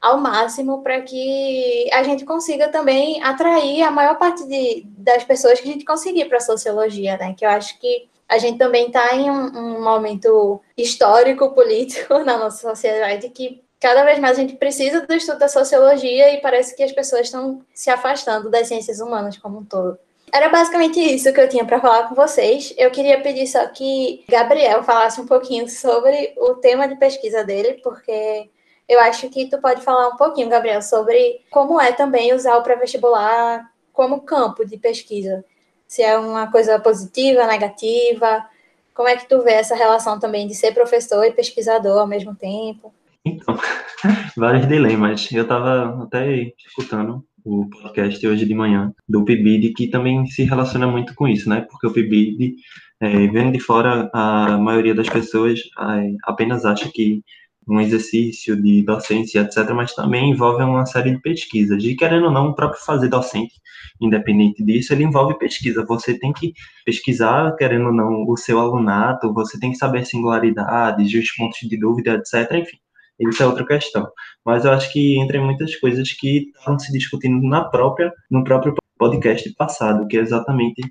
ao 0.00 0.18
máximo 0.18 0.82
para 0.82 1.00
que 1.00 1.88
a 1.92 2.02
gente 2.02 2.24
consiga 2.24 2.68
também 2.68 3.22
atrair 3.22 3.82
a 3.82 3.90
maior 3.90 4.16
parte 4.16 4.46
de, 4.46 4.84
das 4.96 5.24
pessoas 5.24 5.60
que 5.60 5.68
a 5.68 5.72
gente 5.72 5.84
conseguir 5.84 6.26
para 6.26 6.38
a 6.38 6.42
sociologia, 6.42 7.16
né? 7.16 7.34
Que 7.36 7.44
eu 7.44 7.50
acho 7.50 7.78
que 7.80 8.08
a 8.28 8.38
gente 8.38 8.58
também 8.58 8.88
está 8.88 9.14
em 9.16 9.30
um, 9.30 9.46
um, 9.46 9.82
momento 9.82 10.60
histórico, 10.76 11.50
político 11.54 12.18
na 12.18 12.36
nossa 12.36 12.68
sociedade 12.70 13.28
que 13.30 13.62
cada 13.80 14.04
vez 14.04 14.18
mais 14.18 14.38
a 14.38 14.40
gente 14.40 14.56
precisa 14.56 15.06
do 15.06 15.14
estudo 15.14 15.38
da 15.38 15.48
sociologia 15.48 16.32
e 16.32 16.40
parece 16.40 16.74
que 16.74 16.82
as 16.82 16.92
pessoas 16.92 17.22
estão 17.22 17.62
se 17.72 17.90
afastando 17.90 18.50
das 18.50 18.68
ciências 18.68 19.00
humanas 19.00 19.38
como 19.38 19.58
um 19.58 19.64
todo. 19.64 19.98
Era 20.32 20.48
basicamente 20.48 21.00
isso 21.00 21.32
que 21.32 21.40
eu 21.40 21.48
tinha 21.48 21.64
para 21.64 21.80
falar 21.80 22.08
com 22.08 22.14
vocês. 22.14 22.74
Eu 22.76 22.90
queria 22.90 23.20
pedir 23.20 23.46
só 23.46 23.66
que 23.68 24.24
Gabriel 24.28 24.82
falasse 24.82 25.20
um 25.20 25.26
pouquinho 25.26 25.68
sobre 25.68 26.34
o 26.36 26.54
tema 26.54 26.86
de 26.86 26.96
pesquisa 26.96 27.42
dele, 27.44 27.80
porque 27.82 28.50
eu 28.88 29.00
acho 29.00 29.28
que 29.30 29.48
tu 29.48 29.58
pode 29.58 29.80
falar 29.82 30.08
um 30.08 30.16
pouquinho, 30.16 30.48
Gabriel, 30.48 30.82
sobre 30.82 31.40
como 31.50 31.80
é 31.80 31.92
também 31.92 32.34
usar 32.34 32.56
o 32.56 32.62
pré-vestibular 32.62 33.70
como 33.92 34.20
campo 34.20 34.64
de 34.66 34.76
pesquisa. 34.76 35.44
Se 35.86 36.02
é 36.02 36.18
uma 36.18 36.50
coisa 36.50 36.78
positiva, 36.78 37.46
negativa, 37.46 38.46
como 38.94 39.08
é 39.08 39.16
que 39.16 39.28
tu 39.28 39.42
vê 39.42 39.52
essa 39.52 39.74
relação 39.74 40.18
também 40.18 40.46
de 40.46 40.54
ser 40.54 40.74
professor 40.74 41.24
e 41.24 41.32
pesquisador 41.32 41.98
ao 41.98 42.06
mesmo 42.06 42.34
tempo? 42.34 42.92
Então, 43.36 43.56
vários 44.36 44.66
dilemas. 44.66 45.30
Eu 45.32 45.42
estava 45.42 46.02
até 46.04 46.52
escutando 46.66 47.24
o 47.44 47.68
podcast 47.68 48.26
hoje 48.26 48.44
de 48.44 48.54
manhã 48.54 48.92
do 49.08 49.24
PIBID, 49.24 49.72
que 49.72 49.88
também 49.88 50.26
se 50.26 50.44
relaciona 50.44 50.86
muito 50.86 51.14
com 51.14 51.26
isso, 51.26 51.48
né? 51.48 51.66
Porque 51.70 51.86
o 51.86 51.92
PIBID, 51.92 52.56
é, 53.00 53.26
vendo 53.28 53.52
de 53.52 53.60
fora, 53.60 54.10
a 54.12 54.58
maioria 54.58 54.94
das 54.94 55.08
pessoas 55.08 55.60
é, 55.60 56.14
apenas 56.24 56.64
acha 56.64 56.90
que 56.92 57.22
um 57.68 57.80
exercício 57.80 58.60
de 58.60 58.82
docência, 58.82 59.40
etc., 59.40 59.70
mas 59.74 59.94
também 59.94 60.30
envolve 60.30 60.62
uma 60.62 60.86
série 60.86 61.10
de 61.10 61.20
pesquisas. 61.20 61.84
E 61.84 61.94
querendo 61.94 62.26
ou 62.26 62.32
não, 62.32 62.48
o 62.48 62.54
próprio 62.54 62.82
fazer 62.82 63.08
docente, 63.08 63.54
independente 64.00 64.64
disso, 64.64 64.92
ele 64.92 65.04
envolve 65.04 65.38
pesquisa. 65.38 65.84
Você 65.84 66.18
tem 66.18 66.32
que 66.32 66.54
pesquisar, 66.84 67.54
querendo 67.56 67.86
ou 67.86 67.92
não, 67.92 68.26
o 68.26 68.36
seu 68.36 68.58
alunato, 68.58 69.32
você 69.34 69.60
tem 69.60 69.70
que 69.70 69.76
saber 69.76 70.06
singularidades, 70.06 71.12
os 71.12 71.30
pontos 71.32 71.58
de 71.62 71.76
dúvida, 71.78 72.14
etc., 72.14 72.50
enfim. 72.54 72.78
Isso 73.18 73.42
é 73.42 73.46
outra 73.46 73.66
questão. 73.66 74.08
Mas 74.44 74.64
eu 74.64 74.72
acho 74.72 74.92
que 74.92 75.18
entre 75.18 75.38
muitas 75.40 75.74
coisas 75.76 76.12
que 76.12 76.50
estão 76.56 76.78
se 76.78 76.92
discutindo 76.92 77.46
na 77.46 77.64
própria, 77.64 78.12
no 78.30 78.44
próprio 78.44 78.74
podcast 78.96 79.52
passado, 79.54 80.06
que 80.06 80.16
é 80.16 80.20
exatamente 80.20 80.82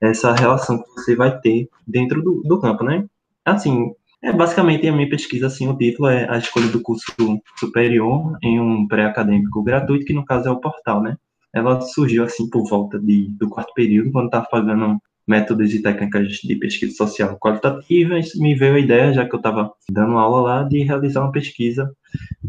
essa 0.00 0.32
relação 0.32 0.82
que 0.82 0.90
você 0.90 1.16
vai 1.16 1.38
ter 1.40 1.68
dentro 1.86 2.22
do, 2.22 2.42
do 2.42 2.60
campo, 2.60 2.84
né? 2.84 3.04
Assim, 3.44 3.92
é 4.22 4.32
basicamente 4.32 4.86
a 4.88 4.92
minha 4.92 5.08
pesquisa, 5.08 5.46
assim, 5.46 5.68
o 5.68 5.76
título 5.76 6.08
é 6.08 6.28
a 6.30 6.38
escolha 6.38 6.68
do 6.68 6.80
curso 6.80 7.04
superior 7.58 8.36
em 8.42 8.60
um 8.60 8.86
pré-acadêmico 8.86 9.62
gratuito, 9.62 10.06
que 10.06 10.14
no 10.14 10.24
caso 10.24 10.48
é 10.48 10.50
o 10.50 10.60
portal, 10.60 11.02
né? 11.02 11.16
Ela 11.52 11.80
surgiu 11.80 12.24
assim 12.24 12.48
por 12.48 12.68
volta 12.68 12.98
de, 12.98 13.28
do 13.38 13.48
quarto 13.48 13.72
período, 13.74 14.10
quando 14.10 14.26
estava 14.26 14.46
pagando 14.46 14.98
métodos 15.26 15.72
e 15.72 15.82
técnicas 15.82 16.28
de 16.38 16.56
pesquisa 16.56 16.94
social 16.94 17.38
qualitativa, 17.38 18.18
me 18.36 18.54
veio 18.54 18.74
a 18.74 18.78
ideia, 18.78 19.12
já 19.12 19.26
que 19.26 19.34
eu 19.34 19.38
estava 19.38 19.72
dando 19.90 20.18
aula 20.18 20.40
lá, 20.42 20.62
de 20.64 20.82
realizar 20.82 21.22
uma 21.22 21.32
pesquisa 21.32 21.90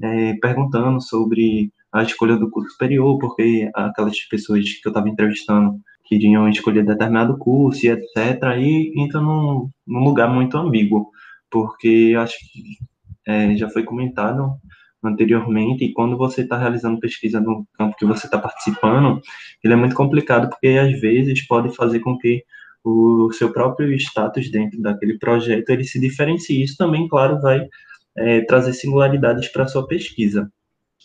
é, 0.01 0.33
perguntando 0.35 1.01
sobre 1.01 1.71
a 1.91 2.03
escolha 2.03 2.35
do 2.35 2.49
curso 2.49 2.71
superior, 2.71 3.17
porque 3.19 3.69
aquelas 3.73 4.19
pessoas 4.21 4.63
que 4.63 4.87
eu 4.87 4.89
estava 4.89 5.07
entrevistando 5.07 5.79
queriam 6.03 6.47
escolher 6.49 6.85
determinado 6.85 7.37
curso 7.37 7.85
e 7.85 7.89
etc. 7.89 8.43
Aí 8.43 8.91
entra 8.95 9.21
num, 9.21 9.69
num 9.87 10.03
lugar 10.03 10.29
muito 10.29 10.57
ambíguo, 10.57 11.09
porque 11.49 12.13
acho 12.17 12.37
que 12.39 12.77
é, 13.25 13.55
já 13.55 13.69
foi 13.69 13.83
comentado 13.83 14.57
anteriormente, 15.03 15.85
e 15.85 15.93
quando 15.93 16.17
você 16.17 16.41
está 16.41 16.57
realizando 16.57 16.99
pesquisa 16.99 17.39
no 17.39 17.65
campo 17.77 17.95
que 17.95 18.05
você 18.05 18.25
está 18.25 18.39
participando, 18.39 19.21
ele 19.63 19.73
é 19.73 19.77
muito 19.77 19.95
complicado, 19.95 20.49
porque 20.49 20.67
às 20.67 20.99
vezes 20.99 21.45
pode 21.47 21.75
fazer 21.75 21.99
com 21.99 22.17
que 22.17 22.43
o 22.85 23.33
seu 23.33 23.51
próprio 23.51 23.91
status 23.93 24.51
dentro 24.51 24.79
daquele 24.79 25.17
projeto 25.17 25.69
ele 25.69 25.83
se 25.83 25.99
diferencie. 25.99 26.63
Isso 26.63 26.77
também, 26.77 27.07
claro, 27.07 27.41
vai 27.41 27.67
é, 28.15 28.41
trazer 28.41 28.73
singularidades 28.73 29.47
para 29.49 29.63
a 29.63 29.67
sua 29.67 29.87
pesquisa. 29.87 30.51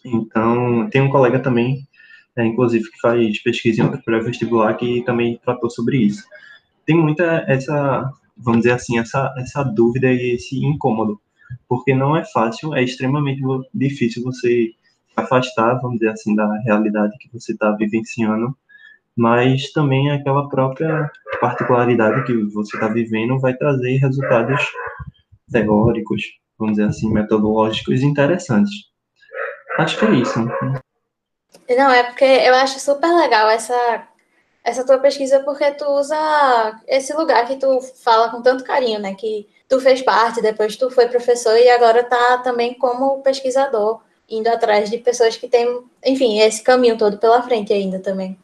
Então, 0.04 0.88
tem 0.90 1.00
um 1.00 1.08
colega 1.08 1.40
também, 1.40 1.88
é, 2.36 2.44
inclusive, 2.44 2.84
que 2.90 3.00
faz 3.00 3.42
pesquisa 3.42 3.80
em 3.80 3.84
outro 3.86 4.02
pré-vestibular, 4.04 4.74
que 4.74 5.02
também 5.04 5.40
tratou 5.42 5.70
sobre 5.70 5.96
isso. 5.96 6.22
Tem 6.84 6.96
muita 6.96 7.44
essa, 7.48 8.10
vamos 8.36 8.62
dizer 8.62 8.72
assim, 8.72 8.98
essa, 8.98 9.32
essa 9.38 9.62
dúvida 9.62 10.12
e 10.12 10.34
esse 10.34 10.62
incômodo, 10.62 11.18
porque 11.66 11.94
não 11.94 12.14
é 12.14 12.24
fácil, 12.24 12.74
é 12.74 12.82
extremamente 12.82 13.40
difícil 13.72 14.22
você 14.22 14.70
afastar, 15.16 15.80
vamos 15.80 15.98
dizer 15.98 16.12
assim, 16.12 16.34
da 16.34 16.60
realidade 16.60 17.16
que 17.18 17.28
você 17.32 17.52
está 17.52 17.72
vivenciando 17.72 18.54
mas 19.16 19.72
também 19.72 20.10
aquela 20.10 20.48
própria 20.48 21.10
particularidade 21.40 22.24
que 22.24 22.34
você 22.52 22.76
está 22.76 22.88
vivendo 22.88 23.38
vai 23.38 23.54
trazer 23.54 23.96
resultados 23.96 24.60
teóricos, 25.50 26.22
vamos 26.58 26.76
dizer 26.76 26.88
assim, 26.88 27.12
metodológicos 27.12 28.02
interessantes. 28.02 28.72
Acho 29.78 29.98
que 29.98 30.04
é 30.04 30.10
isso. 30.10 30.38
Não, 31.76 31.90
é 31.90 32.02
porque 32.02 32.24
eu 32.24 32.54
acho 32.54 32.78
super 32.78 33.10
legal 33.14 33.48
essa, 33.48 34.08
essa 34.64 34.84
tua 34.84 34.98
pesquisa, 34.98 35.40
porque 35.40 35.70
tu 35.72 35.84
usa 35.86 36.80
esse 36.86 37.12
lugar 37.14 37.46
que 37.46 37.56
tu 37.56 37.80
fala 38.02 38.28
com 38.28 38.42
tanto 38.42 38.64
carinho, 38.64 39.00
né? 39.00 39.14
Que 39.14 39.48
tu 39.68 39.80
fez 39.80 40.02
parte, 40.02 40.42
depois 40.42 40.76
tu 40.76 40.90
foi 40.90 41.08
professor 41.08 41.56
e 41.56 41.68
agora 41.70 42.04
tá 42.04 42.38
também 42.38 42.74
como 42.74 43.22
pesquisador, 43.22 44.00
indo 44.28 44.48
atrás 44.48 44.90
de 44.90 44.98
pessoas 44.98 45.36
que 45.36 45.48
têm, 45.48 45.82
enfim, 46.04 46.40
esse 46.40 46.62
caminho 46.62 46.98
todo 46.98 47.18
pela 47.18 47.42
frente 47.42 47.72
ainda 47.72 48.00
também. 48.00 48.38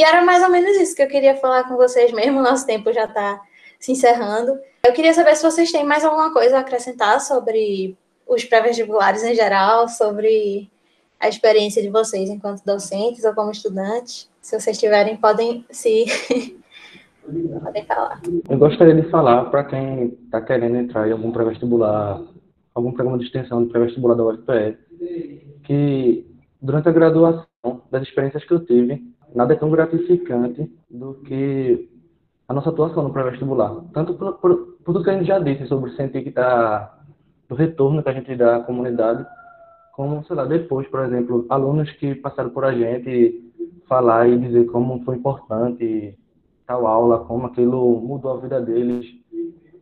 E 0.00 0.02
era 0.02 0.24
mais 0.24 0.42
ou 0.42 0.48
menos 0.48 0.78
isso 0.78 0.96
que 0.96 1.02
eu 1.02 1.08
queria 1.08 1.36
falar 1.36 1.64
com 1.64 1.76
vocês 1.76 2.10
mesmo, 2.10 2.40
nosso 2.40 2.66
tempo 2.66 2.90
já 2.90 3.04
está 3.04 3.38
se 3.78 3.92
encerrando. 3.92 4.58
Eu 4.82 4.94
queria 4.94 5.12
saber 5.12 5.36
se 5.36 5.42
vocês 5.42 5.70
têm 5.70 5.84
mais 5.84 6.06
alguma 6.06 6.32
coisa 6.32 6.56
a 6.56 6.60
acrescentar 6.60 7.20
sobre 7.20 7.94
os 8.26 8.42
pré-vestibulares 8.42 9.22
em 9.22 9.34
geral, 9.34 9.88
sobre 9.90 10.70
a 11.20 11.28
experiência 11.28 11.82
de 11.82 11.90
vocês 11.90 12.30
enquanto 12.30 12.64
docentes 12.64 13.24
ou 13.24 13.34
como 13.34 13.50
estudantes. 13.50 14.26
Se 14.40 14.58
vocês 14.58 14.78
tiverem, 14.78 15.18
podem 15.18 15.66
se 15.68 16.06
podem 17.62 17.84
falar. 17.84 18.22
Eu 18.48 18.56
gostaria 18.56 18.94
de 18.94 19.06
falar 19.10 19.50
para 19.50 19.64
quem 19.64 20.18
está 20.24 20.40
querendo 20.40 20.76
entrar 20.76 21.08
em 21.08 21.12
algum 21.12 21.30
pré-vestibular, 21.30 22.22
algum 22.74 22.90
programa 22.92 23.18
de 23.18 23.26
extensão 23.26 23.62
de 23.62 23.70
pré-vestibular 23.70 24.14
da 24.14 24.24
UFPE, 24.24 24.78
que 25.64 26.26
durante 26.58 26.88
a 26.88 26.92
graduação, 26.92 27.44
das 27.90 28.04
experiências 28.04 28.42
que 28.46 28.54
eu 28.54 28.64
tive, 28.64 29.09
nada 29.34 29.54
é 29.54 29.56
tão 29.56 29.70
gratificante 29.70 30.70
do 30.90 31.14
que 31.14 31.88
a 32.48 32.54
nossa 32.54 32.70
atuação 32.70 33.04
no 33.04 33.12
pré-vestibular. 33.12 33.76
Tanto 33.92 34.14
por, 34.14 34.34
por, 34.34 34.56
por, 34.56 34.76
tudo 34.84 35.04
que 35.04 35.10
a 35.10 35.12
gente 35.14 35.26
já 35.26 35.38
disse 35.38 35.66
sobre 35.66 35.92
sentir 35.92 36.22
que 36.22 36.30
está 36.30 36.98
do 37.48 37.54
retorno 37.54 38.02
que 38.02 38.08
a 38.08 38.12
gente 38.12 38.34
dá 38.36 38.56
à 38.56 38.60
comunidade, 38.60 39.24
como, 39.92 40.24
sei 40.24 40.36
lá, 40.36 40.44
depois, 40.44 40.86
por 40.88 41.00
exemplo, 41.00 41.46
alunos 41.48 41.90
que 41.92 42.14
passaram 42.14 42.50
por 42.50 42.64
a 42.64 42.72
gente 42.72 43.52
falar 43.88 44.28
e 44.28 44.38
dizer 44.38 44.66
como 44.66 45.02
foi 45.04 45.16
importante 45.16 46.16
tal 46.66 46.86
aula, 46.86 47.24
como 47.24 47.46
aquilo 47.46 48.00
mudou 48.00 48.32
a 48.32 48.40
vida 48.40 48.60
deles, 48.60 49.06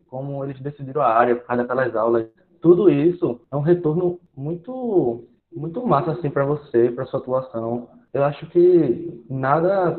como 0.09 0.43
eles 0.43 0.59
decidiram 0.61 1.03
a 1.03 1.09
área 1.09 1.37
por 1.37 1.47
causa 1.47 1.63
daquelas 1.63 1.95
aulas. 1.95 2.27
Tudo 2.61 2.91
isso 2.91 3.41
é 3.51 3.57
um 3.57 3.61
retorno 3.61 4.19
muito 4.37 5.25
muito 5.55 5.87
massa 5.87 6.13
assim 6.13 6.31
para 6.31 6.45
você, 6.45 6.91
para 6.91 7.07
sua 7.07 7.21
atuação 7.21 7.89
eu 8.13 8.25
acho 8.25 8.47
que 8.47 9.23
nada 9.29 9.99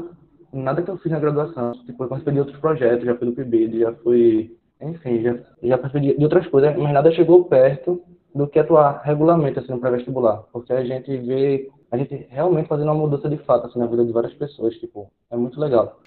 nada 0.51 0.81
que 0.81 0.89
eu 0.89 0.97
fiz 0.97 1.11
na 1.11 1.19
graduação, 1.19 1.73
tipo, 1.85 2.03
eu 2.03 2.07
participei 2.07 2.33
de 2.33 2.39
outros 2.39 2.59
projetos, 2.59 3.05
já 3.05 3.15
fui 3.15 3.27
no 3.27 3.33
PIB, 3.33 3.79
já 3.79 3.93
fui, 3.93 4.55
enfim, 4.81 5.21
já, 5.21 5.35
já 5.61 5.77
participei 5.77 6.17
de 6.17 6.23
outras 6.23 6.47
coisas, 6.47 6.75
mas 6.75 6.93
nada 6.93 7.11
chegou 7.11 7.45
perto 7.45 8.01
do 8.33 8.47
que 8.47 8.59
atuar 8.59 9.01
regularmente, 9.03 9.59
assim, 9.59 9.71
no 9.71 9.79
pré-vestibular, 9.79 10.43
porque 10.51 10.73
a 10.73 10.83
gente 10.83 11.15
vê, 11.17 11.69
a 11.91 11.97
gente 11.97 12.27
realmente 12.29 12.67
fazendo 12.67 12.91
uma 12.91 12.95
mudança 12.95 13.29
de 13.29 13.37
fato, 13.37 13.67
assim, 13.67 13.79
na 13.79 13.87
vida 13.87 14.05
de 14.05 14.11
várias 14.11 14.33
pessoas, 14.33 14.75
tipo, 14.75 15.11
é 15.31 15.37
muito 15.37 15.59
legal. 15.59 15.99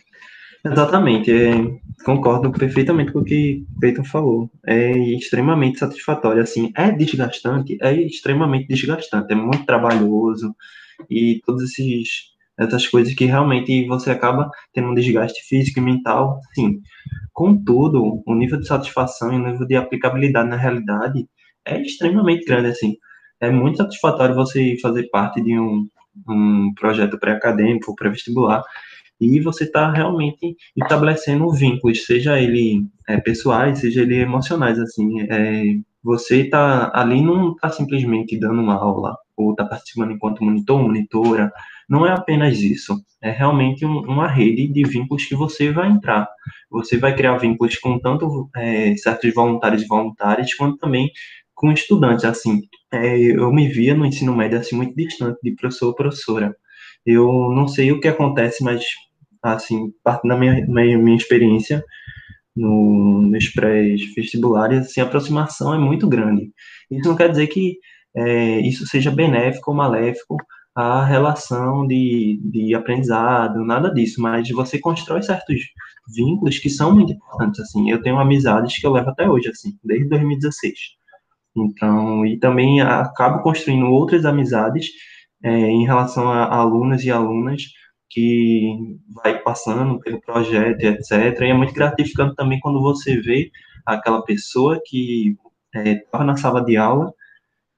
Exatamente, 0.64 1.32
é, 1.32 1.54
concordo 2.04 2.52
perfeitamente 2.52 3.12
com 3.12 3.18
o 3.18 3.24
que 3.24 3.66
Peyton 3.80 4.04
falou. 4.04 4.48
É 4.64 4.92
extremamente 4.92 5.80
satisfatório, 5.80 6.40
assim, 6.40 6.72
é 6.76 6.92
desgastante, 6.92 7.76
é 7.80 7.92
extremamente 7.92 8.68
desgastante, 8.68 9.32
é 9.32 9.36
muito 9.36 9.66
trabalhoso, 9.66 10.54
e 11.10 11.40
todas 11.44 11.62
esses, 11.64 12.08
essas 12.58 12.86
coisas 12.86 13.14
que 13.14 13.24
realmente 13.24 13.86
você 13.86 14.10
acaba 14.10 14.50
tendo 14.72 14.88
um 14.88 14.94
desgaste 14.94 15.42
físico 15.46 15.78
e 15.78 15.82
mental, 15.82 16.40
sim. 16.54 16.80
Contudo, 17.32 18.22
o 18.26 18.34
nível 18.34 18.60
de 18.60 18.66
satisfação 18.66 19.32
e 19.32 19.36
o 19.36 19.50
nível 19.50 19.66
de 19.66 19.76
aplicabilidade 19.76 20.48
na 20.48 20.56
realidade 20.56 21.26
é 21.64 21.80
extremamente 21.80 22.44
grande, 22.44 22.68
assim. 22.68 22.96
É 23.40 23.50
muito 23.50 23.78
satisfatório 23.78 24.34
você 24.34 24.76
fazer 24.80 25.08
parte 25.10 25.42
de 25.42 25.58
um, 25.58 25.88
um 26.28 26.72
projeto 26.74 27.18
pré-acadêmico, 27.18 27.94
pré-vestibular, 27.96 28.62
e 29.20 29.40
você 29.40 29.64
está 29.64 29.90
realmente 29.90 30.56
estabelecendo 30.76 31.50
vínculos, 31.52 32.04
seja 32.04 32.40
ele 32.40 32.84
é, 33.08 33.18
pessoais, 33.18 33.78
seja 33.78 34.02
ele 34.02 34.16
emocionais, 34.16 34.78
assim, 34.78 35.20
é, 35.22 35.76
você 36.02 36.42
está 36.42 36.90
ali 36.92 37.22
não 37.22 37.52
está 37.52 37.70
simplesmente 37.70 38.38
dando 38.38 38.60
uma 38.60 38.74
aula 38.74 39.16
ou 39.42 39.50
está 39.52 39.64
participando 39.64 40.12
enquanto 40.12 40.44
monitor, 40.44 40.80
monitora, 40.80 41.52
não 41.88 42.06
é 42.06 42.12
apenas 42.12 42.60
isso, 42.60 42.96
é 43.20 43.30
realmente 43.30 43.84
um, 43.84 43.98
uma 44.00 44.26
rede 44.26 44.66
de 44.68 44.82
vínculos 44.84 45.24
que 45.24 45.34
você 45.34 45.70
vai 45.70 45.90
entrar. 45.90 46.26
Você 46.70 46.96
vai 46.96 47.14
criar 47.14 47.36
vínculos 47.36 47.76
com 47.76 47.98
tanto 47.98 48.48
é, 48.56 48.96
certos 48.96 49.34
voluntários 49.34 49.82
e 49.82 49.86
voluntárias, 49.86 50.54
quanto 50.54 50.78
também 50.78 51.10
com 51.54 51.70
estudantes, 51.70 52.24
assim. 52.24 52.62
É, 52.92 53.18
eu 53.18 53.52
me 53.52 53.68
via 53.68 53.94
no 53.94 54.06
ensino 54.06 54.34
médio, 54.34 54.58
assim, 54.58 54.76
muito 54.76 54.94
distante 54.96 55.38
de 55.42 55.54
professor 55.54 55.88
ou 55.88 55.94
professora. 55.94 56.56
Eu 57.04 57.52
não 57.54 57.68
sei 57.68 57.92
o 57.92 58.00
que 58.00 58.08
acontece, 58.08 58.64
mas, 58.64 58.82
assim, 59.42 59.92
parte 60.02 60.26
da 60.26 60.36
minha, 60.36 60.64
minha, 60.66 60.98
minha 60.98 61.16
experiência 61.16 61.84
no, 62.56 63.22
nos 63.22 63.48
pré-vestibulares, 63.48 64.78
assim, 64.80 65.00
a 65.00 65.04
aproximação 65.04 65.74
é 65.74 65.78
muito 65.78 66.08
grande. 66.08 66.50
Isso 66.90 67.08
não 67.08 67.16
quer 67.16 67.30
dizer 67.30 67.46
que 67.48 67.78
é, 68.14 68.60
isso 68.60 68.86
seja 68.86 69.10
benéfico 69.10 69.70
ou 69.70 69.76
maléfico 69.76 70.36
à 70.74 71.04
relação 71.04 71.86
de, 71.86 72.40
de 72.44 72.74
aprendizado, 72.74 73.64
nada 73.64 73.92
disso, 73.92 74.20
mas 74.20 74.48
você 74.50 74.78
constrói 74.78 75.22
certos 75.22 75.60
vínculos 76.14 76.58
que 76.58 76.70
são 76.70 76.94
muito 76.94 77.12
importantes, 77.12 77.60
assim. 77.60 77.90
Eu 77.90 78.02
tenho 78.02 78.18
amizades 78.18 78.78
que 78.78 78.86
eu 78.86 78.92
levo 78.92 79.10
até 79.10 79.28
hoje, 79.28 79.48
assim, 79.48 79.78
desde 79.84 80.08
2016. 80.08 80.74
Então, 81.56 82.24
e 82.26 82.38
também 82.38 82.80
acabo 82.80 83.42
construindo 83.42 83.86
outras 83.86 84.24
amizades 84.24 84.86
é, 85.44 85.50
em 85.50 85.84
relação 85.84 86.28
a, 86.28 86.44
a 86.44 86.56
alunos 86.56 87.04
e 87.04 87.10
alunas 87.10 87.62
que 88.08 88.98
vai 89.22 89.38
passando 89.38 89.98
pelo 90.00 90.20
projeto, 90.20 90.82
etc. 90.82 91.40
E 91.40 91.44
é 91.46 91.54
muito 91.54 91.74
gratificante 91.74 92.34
também 92.36 92.60
quando 92.60 92.80
você 92.80 93.20
vê 93.20 93.50
aquela 93.86 94.22
pessoa 94.22 94.80
que 94.84 95.36
estava 95.74 96.24
é, 96.24 96.26
na 96.26 96.36
sala 96.36 96.64
de 96.64 96.76
aula 96.76 97.12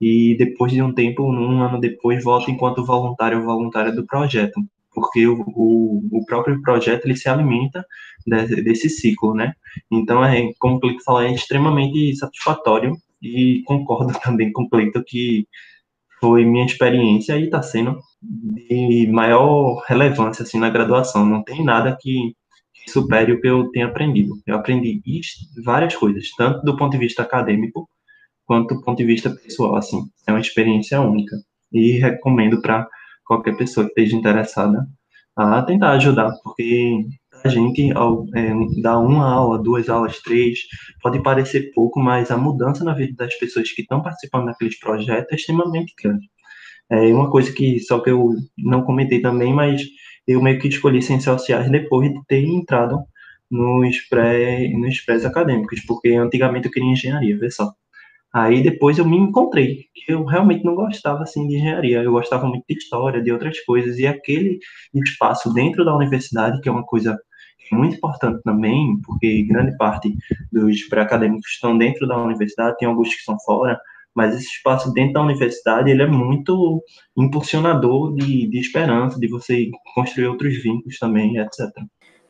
e 0.05 0.37
depois 0.37 0.71
de 0.71 0.83
um 0.83 0.93
tempo, 0.93 1.23
um 1.23 1.62
ano 1.62 1.81
depois, 1.81 2.23
volta 2.23 2.51
enquanto 2.51 2.85
voluntário 2.85 3.38
ou 3.38 3.45
voluntária 3.45 3.90
do 3.90 4.07
projeto, 4.07 4.61
porque 4.93 5.27
o, 5.27 5.40
o, 5.57 6.09
o 6.12 6.27
próprio 6.27 6.61
projeto 6.61 7.07
ele 7.07 7.17
se 7.17 7.27
alimenta 7.27 7.83
desse, 8.27 8.62
desse 8.62 8.90
ciclo, 8.90 9.35
né? 9.35 9.55
Então, 9.90 10.23
é, 10.23 10.53
como 10.59 10.77
o 10.77 10.81
Clico 10.81 11.03
falou, 11.03 11.23
é 11.23 11.33
extremamente 11.33 12.14
satisfatório 12.17 12.99
e 13.23 13.62
concordo 13.64 14.12
também 14.23 14.53
com 14.53 14.64
o 14.64 14.69
Cleito 14.69 15.03
que 15.03 15.49
foi 16.21 16.45
minha 16.45 16.67
experiência 16.67 17.38
e 17.38 17.45
está 17.45 17.62
sendo 17.62 17.99
de 18.23 19.09
maior 19.11 19.83
relevância 19.88 20.43
assim 20.43 20.59
na 20.59 20.69
graduação. 20.69 21.25
Não 21.25 21.43
tem 21.43 21.64
nada 21.64 21.97
que 21.99 22.37
supere 22.87 23.33
o 23.33 23.40
que 23.40 23.49
eu 23.49 23.71
tenho 23.71 23.87
aprendido. 23.87 24.35
Eu 24.47 24.57
aprendi 24.57 25.01
várias 25.64 25.97
coisas, 25.97 26.29
tanto 26.37 26.62
do 26.62 26.77
ponto 26.77 26.93
de 26.93 26.99
vista 26.99 27.23
acadêmico 27.23 27.88
quanto 28.46 28.74
do 28.74 28.83
ponto 28.83 28.98
de 28.98 29.04
vista 29.04 29.30
pessoal. 29.30 29.76
Assim, 29.76 30.02
é 30.26 30.33
uma 30.33 30.40
experiência 30.40 31.00
única 31.00 31.37
e 31.72 31.92
recomendo 31.98 32.61
para 32.61 32.87
qualquer 33.26 33.57
pessoa 33.57 33.87
que 33.87 33.92
esteja 33.92 34.16
interessada 34.16 34.87
a 35.37 35.62
tentar 35.62 35.92
ajudar, 35.92 36.33
porque 36.42 37.04
a 37.44 37.48
gente, 37.48 37.92
ao 37.92 38.26
é, 38.35 38.52
dar 38.80 38.98
uma 39.00 39.28
aula, 39.30 39.62
duas 39.62 39.88
aulas, 39.88 40.20
três, 40.20 40.61
pode 41.02 41.22
parecer 41.22 41.72
pouco, 41.74 42.00
mas 42.00 42.30
a 42.30 42.37
mudança 42.37 42.85
na 42.85 42.94
vida 42.94 43.14
das 43.16 43.35
pessoas 43.38 43.70
que 43.72 43.83
estão 43.83 44.02
participando 44.02 44.46
daqueles 44.46 44.78
projetos 44.78 45.33
é 45.33 45.35
extremamente 45.35 45.92
grande. 46.02 46.28
É 46.90 47.12
uma 47.12 47.30
coisa 47.30 47.52
que 47.52 47.80
só 47.80 48.00
que 48.00 48.11
eu 48.11 48.30
não 48.59 48.83
comentei 48.83 49.20
também, 49.20 49.52
mas 49.52 49.83
eu 50.26 50.42
meio 50.42 50.59
que 50.61 50.68
escolhi 50.68 51.02
ciências 51.02 51.40
sociais 51.40 51.70
depois 51.70 52.11
de 52.12 52.20
ter 52.26 52.44
entrado 52.44 52.98
nos 53.50 54.00
pré 54.09 54.68
nos 54.68 55.00
pré 55.00 55.16
acadêmicos, 55.26 55.80
porque 55.87 56.11
antigamente 56.11 56.66
eu 56.66 56.72
queria 56.72 56.92
engenharia, 56.92 57.38
vê 57.38 57.50
só. 57.50 57.72
Aí 58.35 58.62
depois 58.62 58.99
eu 58.99 59.05
me 59.07 59.16
encontrei, 59.16 59.87
que 59.94 60.12
eu 60.12 60.25
realmente 60.25 60.64
não 60.64 60.75
gostava 60.75 61.23
assim 61.23 61.47
de 61.47 61.57
engenharia, 61.57 62.03
eu 62.03 62.11
gostava 62.11 62.47
muito 62.49 62.64
de 62.68 62.77
história, 62.77 63.23
de 63.23 63.31
outras 63.31 63.61
coisas, 63.61 63.97
e 63.99 64.09
aquele 64.09 64.59
espaço 64.92 65.55
dentro 65.55 65.85
da 65.85 65.94
universidade, 65.97 66.61
que 66.61 66.68
é 66.68 66.73
uma 66.73 66.85
coisa 66.85 67.16
muito 67.70 67.97
importante 67.97 68.42
também, 68.42 69.01
porque 69.05 69.44
grande 69.44 69.77
parte 69.77 70.12
dos 70.51 70.83
pré-acadêmicos 70.88 71.49
estão 71.53 71.79
dentro 71.79 72.09
da 72.09 72.18
universidade, 72.18 72.77
tem 72.77 72.88
alguns 72.88 73.11
que 73.11 73.20
estão 73.20 73.37
fora, 73.44 73.79
mas 74.14 74.35
esse 74.35 74.49
espaço 74.49 74.92
dentro 74.92 75.14
da 75.14 75.23
universidade 75.23 75.90
ele 75.90 76.03
é 76.03 76.07
muito 76.07 76.83
impulsionador 77.16 78.14
de, 78.16 78.49
de 78.49 78.59
esperança, 78.59 79.18
de 79.18 79.29
você 79.29 79.70
construir 79.94 80.27
outros 80.27 80.61
vínculos 80.62 80.99
também, 80.99 81.37
etc. 81.38 81.70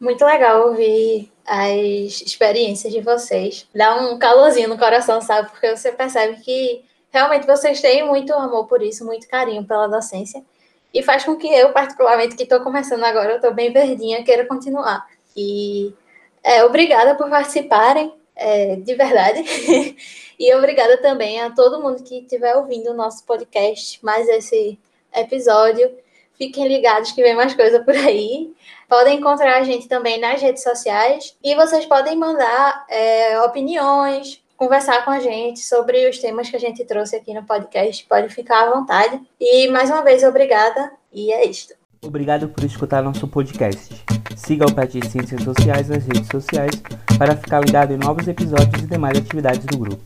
Muito 0.05 0.23
legal 0.23 0.69
ouvir 0.69 1.33
as 1.47 2.21
experiências 2.21 2.93
de 2.93 3.01
vocês. 3.01 3.67
Dá 3.75 3.97
um 4.03 4.19
calorzinho 4.19 4.69
no 4.69 4.77
coração, 4.77 5.23
sabe? 5.23 5.51
Porque 5.51 5.75
você 5.75 5.91
percebe 5.91 6.43
que 6.43 6.85
realmente 7.11 7.47
vocês 7.47 7.81
têm 7.81 8.07
muito 8.07 8.35
amor 8.35 8.67
por 8.67 8.83
isso, 8.83 9.03
muito 9.07 9.27
carinho 9.27 9.65
pela 9.65 9.87
docência. 9.87 10.45
E 10.93 11.03
faz 11.03 11.25
com 11.25 11.37
que 11.37 11.47
eu, 11.47 11.73
particularmente, 11.73 12.37
que 12.37 12.43
estou 12.43 12.61
começando 12.61 13.03
agora, 13.03 13.31
eu 13.31 13.37
estou 13.37 13.55
bem 13.55 13.73
verdinha, 13.73 14.23
queira 14.23 14.45
continuar. 14.45 15.09
E 15.35 15.95
é, 16.43 16.63
obrigada 16.67 17.15
por 17.15 17.31
participarem, 17.31 18.13
é, 18.37 18.77
de 18.77 18.95
verdade. 18.95 19.43
e 20.39 20.55
obrigada 20.55 20.99
também 20.99 21.41
a 21.41 21.49
todo 21.49 21.81
mundo 21.81 22.05
que 22.05 22.19
estiver 22.19 22.55
ouvindo 22.57 22.91
o 22.91 22.95
nosso 22.95 23.25
podcast, 23.25 24.05
mais 24.05 24.29
esse 24.29 24.79
episódio. 25.15 25.91
Fiquem 26.37 26.69
ligados 26.69 27.13
que 27.13 27.23
vem 27.23 27.35
mais 27.35 27.55
coisa 27.55 27.83
por 27.83 27.95
aí. 27.97 28.53
Podem 28.95 29.19
encontrar 29.19 29.57
a 29.57 29.65
gente 29.65 29.89
também 29.89 30.21
nas 30.21 30.41
redes 30.41 30.63
sociais 30.63 31.37
e 31.43 31.57
vocês 31.57 31.85
podem 31.85 32.17
mandar 32.17 32.87
é, 32.89 33.41
opiniões, 33.41 34.41
conversar 34.57 35.05
com 35.05 35.11
a 35.11 35.19
gente 35.19 35.59
sobre 35.59 36.09
os 36.09 36.21
temas 36.21 36.49
que 36.49 36.55
a 36.55 36.61
gente 36.61 36.85
trouxe 36.85 37.17
aqui 37.17 37.35
no 37.35 37.43
podcast. 37.43 38.07
Pode 38.09 38.33
ficar 38.33 38.69
à 38.69 38.71
vontade. 38.73 39.21
E 39.41 39.67
mais 39.67 39.91
uma 39.91 40.01
vez, 40.05 40.23
obrigada. 40.23 40.93
E 41.13 41.33
é 41.33 41.45
isto. 41.45 41.75
Obrigado 42.05 42.49
por 42.51 42.63
escutar 42.63 43.03
nosso 43.03 43.27
podcast. 43.27 43.93
Siga 44.37 44.65
o 44.65 44.73
Pet 44.73 45.01
de 45.01 45.11
Ciências 45.11 45.43
Sociais 45.43 45.89
nas 45.89 46.07
redes 46.07 46.29
sociais 46.29 46.71
para 47.19 47.35
ficar 47.35 47.65
ligado 47.65 47.93
em 47.93 47.97
novos 47.97 48.29
episódios 48.29 48.81
e 48.81 48.87
demais 48.87 49.19
atividades 49.19 49.67
do 49.67 49.77
grupo. 49.77 50.05